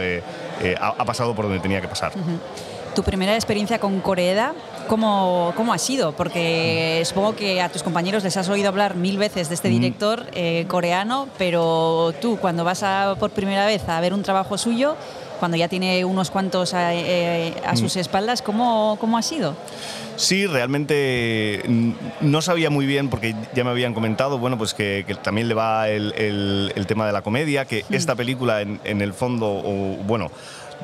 ha, 0.80 1.04
pasado 1.04 1.34
por 1.34 1.46
donde 1.46 1.60
tenía 1.60 1.80
que 1.80 1.88
pasar. 1.88 2.12
Tu 2.94 3.02
primera 3.04 3.34
experiencia 3.34 3.78
con 3.78 4.00
Coreeda, 4.00 4.52
¿cómo, 4.90 5.52
¿cómo 5.56 5.72
ha 5.72 5.78
sido? 5.78 6.16
Porque 6.16 7.00
supongo 7.06 7.36
que 7.36 7.62
a 7.62 7.68
tus 7.68 7.84
compañeros 7.84 8.24
les 8.24 8.36
has 8.36 8.48
oído 8.48 8.68
hablar 8.68 8.96
mil 8.96 9.18
veces 9.18 9.48
de 9.48 9.54
este 9.54 9.68
Mm. 9.68 9.72
director 9.72 10.26
eh, 10.34 10.64
coreano, 10.66 11.28
pero 11.38 12.12
tú 12.20 12.38
cuando 12.38 12.64
vas 12.64 12.82
a, 12.82 13.14
por 13.20 13.30
primera 13.30 13.66
vez 13.66 13.88
a 13.88 14.00
ver 14.00 14.12
un 14.12 14.24
trabajo 14.24 14.58
suyo, 14.58 14.96
cuando 15.38 15.56
ya 15.56 15.68
tiene 15.68 16.04
unos 16.04 16.30
cuantos 16.32 16.74
a, 16.74 16.92
eh, 16.92 17.54
a 17.64 17.76
sus 17.76 17.94
Mm. 17.94 18.00
espaldas, 18.00 18.42
¿cómo, 18.42 18.96
¿cómo 19.00 19.16
ha 19.16 19.22
sido? 19.22 19.54
Sí, 20.16 20.46
realmente 20.46 21.62
mm, 21.66 21.90
no 22.22 22.42
sabía 22.42 22.68
muy 22.68 22.84
bien 22.84 23.08
porque 23.08 23.34
ya 23.54 23.62
me 23.64 23.70
habían 23.70 23.94
comentado, 23.94 24.38
bueno, 24.38 24.58
pues 24.58 24.74
que, 24.74 25.04
que 25.06 25.14
también 25.14 25.46
le 25.48 25.54
va 25.54 25.88
el, 25.88 26.12
el- 26.18 26.72
el 26.74 26.86
tema 26.86 27.06
de 27.06 27.12
la 27.12 27.22
comedia, 27.22 27.64
que 27.64 27.84
esta 27.90 28.16
película 28.16 28.60
en, 28.60 28.80
en 28.84 29.00
el 29.00 29.14
fondo, 29.14 29.46
o, 29.50 29.96
bueno, 30.04 30.30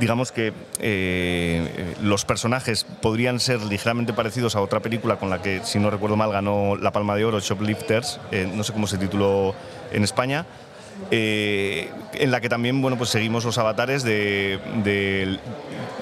digamos 0.01 0.33
que 0.33 0.53
eh, 0.81 1.95
los 2.03 2.25
personajes 2.25 2.85
podrían 3.03 3.41
ser 3.41 3.61
ligeramente 3.63 4.13
parecidos 4.13 4.57
a 4.57 4.61
otra 4.61 4.81
película 4.81 5.17
con 5.17 5.31
la 5.31 5.41
que, 5.43 5.61
si 5.65 5.79
no 5.79 5.91
recuerdo 5.91 6.17
mal, 6.17 6.31
ganó 6.33 6.77
la 6.77 6.93
Palma 6.93 7.15
de 7.17 7.25
Oro, 7.25 7.41
Shoplifters, 7.41 8.21
eh, 8.33 8.51
no 8.53 8.63
sé 8.65 8.73
cómo 8.73 8.87
se 8.87 8.99
tituló 8.99 9.55
en 9.93 10.05
España. 10.05 10.45
eh, 11.11 11.91
en 12.15 12.31
la 12.31 12.41
que 12.41 12.49
también 12.49 12.81
bueno 12.81 12.97
pues 12.97 13.11
seguimos 13.11 13.45
los 13.45 13.59
avatares 13.59 14.03
de, 14.03 14.59
del- 14.83 15.39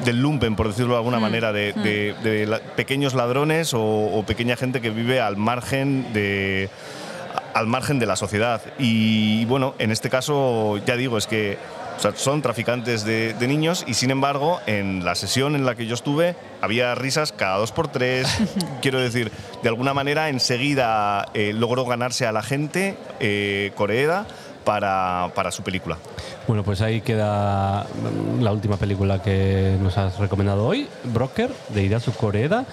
del 0.04 0.20
lumpen 0.22 0.54
por 0.54 0.68
decirlo 0.68 0.92
de 0.92 0.98
alguna 0.98 1.18
manera 1.18 1.52
de, 1.52 1.72
de- 1.72 2.14
de 2.22 2.46
la- 2.46 2.60
pequeños 2.60 3.12
ladrones 3.14 3.74
o, 3.74 3.82
o 3.82 4.22
pequeña 4.24 4.54
gente 4.56 4.80
que 4.80 4.90
vive 4.90 5.20
al 5.20 5.36
margen 5.36 6.12
de 6.12 6.68
al 7.54 7.66
margen 7.66 7.98
de 7.98 8.06
la 8.06 8.14
sociedad 8.14 8.62
y 8.78 9.44
bueno 9.46 9.74
en 9.80 9.90
este 9.90 10.10
caso 10.10 10.78
ya 10.86 10.94
digo 10.96 11.18
es 11.18 11.26
que 11.26 11.58
o 11.96 12.00
sea, 12.00 12.12
son 12.16 12.42
traficantes 12.42 13.04
de, 13.04 13.34
de 13.34 13.48
niños 13.48 13.84
y 13.86 13.94
sin 13.94 14.10
embargo 14.10 14.60
en 14.66 15.04
la 15.04 15.14
sesión 15.14 15.54
en 15.54 15.64
la 15.64 15.74
que 15.74 15.86
yo 15.86 15.94
estuve 15.94 16.36
había 16.60 16.94
risas 16.94 17.32
cada 17.32 17.58
dos 17.58 17.72
por 17.72 17.88
tres 17.88 18.28
quiero 18.82 19.00
decir 19.00 19.30
de 19.62 19.68
alguna 19.68 19.94
manera 19.94 20.28
enseguida 20.28 21.26
eh, 21.34 21.52
logró 21.54 21.84
ganarse 21.84 22.26
a 22.26 22.32
la 22.32 22.42
gente 22.42 22.96
eh, 23.20 23.72
Coreeda 23.74 24.26
para, 24.64 25.30
para 25.34 25.50
su 25.50 25.62
película 25.62 25.98
Bueno, 26.48 26.62
pues 26.64 26.80
ahí 26.80 27.00
queda 27.00 27.84
mm, 27.84 28.42
la 28.42 28.52
última 28.52 28.76
película 28.76 29.22
que 29.22 29.76
nos 29.80 29.96
has 29.98 30.18
recomendado 30.18 30.66
hoy, 30.66 30.88
Broker, 31.04 31.50
de 31.68 31.84
Irasu 31.84 32.12
Koreeda. 32.12 32.64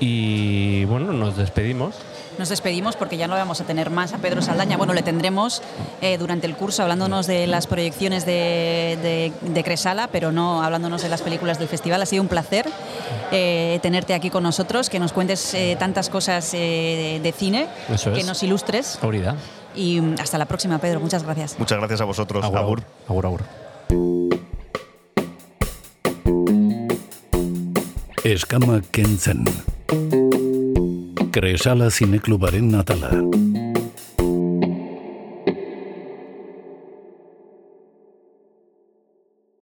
Y 0.00 0.84
bueno, 0.86 1.12
nos 1.12 1.36
despedimos. 1.36 1.94
Nos 2.38 2.48
despedimos 2.48 2.96
porque 2.96 3.16
ya 3.16 3.28
no 3.28 3.34
vamos 3.34 3.60
a 3.60 3.64
tener 3.64 3.90
más 3.90 4.12
a 4.12 4.18
Pedro 4.18 4.42
Saldaña. 4.42 4.76
Bueno, 4.76 4.92
le 4.92 5.02
tendremos 5.02 5.62
eh, 6.00 6.18
durante 6.18 6.46
el 6.46 6.56
curso 6.56 6.82
hablándonos 6.82 7.26
de 7.26 7.46
las 7.46 7.66
proyecciones 7.66 8.26
de, 8.26 8.98
de- 9.02 9.32
de 9.52 9.64
Cresala, 9.64 10.08
pero 10.08 10.32
no 10.32 10.62
hablándonos 10.62 11.02
de 11.02 11.08
las 11.08 11.22
películas 11.22 11.58
del 11.58 11.68
festival. 11.68 12.02
Ha 12.02 12.06
sido 12.06 12.22
un 12.22 12.28
placer 12.28 12.66
eh, 13.32 13.78
tenerte 13.82 14.14
aquí 14.14 14.30
con 14.30 14.42
nosotros, 14.42 14.90
que 14.90 14.98
nos 14.98 15.12
cuentes 15.12 15.54
eh, 15.54 15.76
tantas 15.78 16.08
cosas 16.10 16.52
eh, 16.54 16.58
de, 16.58 17.20
de 17.22 17.32
cine, 17.32 17.66
Eso 17.92 18.12
que 18.12 18.20
es. 18.20 18.26
nos 18.26 18.42
ilustres. 18.42 18.98
Ahorita. 19.02 19.36
Y 19.76 20.00
mm, 20.00 20.16
hasta 20.20 20.38
la 20.38 20.46
próxima, 20.46 20.78
Pedro. 20.78 21.00
Muchas 21.00 21.22
gracias. 21.22 21.56
muchas 21.58 21.78
gracias 21.78 22.00
a 22.00 22.04
vosotros 22.04 22.44
Agur, 22.44 22.58
Agur. 22.58 22.82
agur, 23.08 23.26
agur. 23.26 23.40
Eskama 28.24 28.80
kentzen. 28.90 29.44
Kresala 31.34 31.90
zineklubaren 31.90 32.74
atala. 32.78 33.10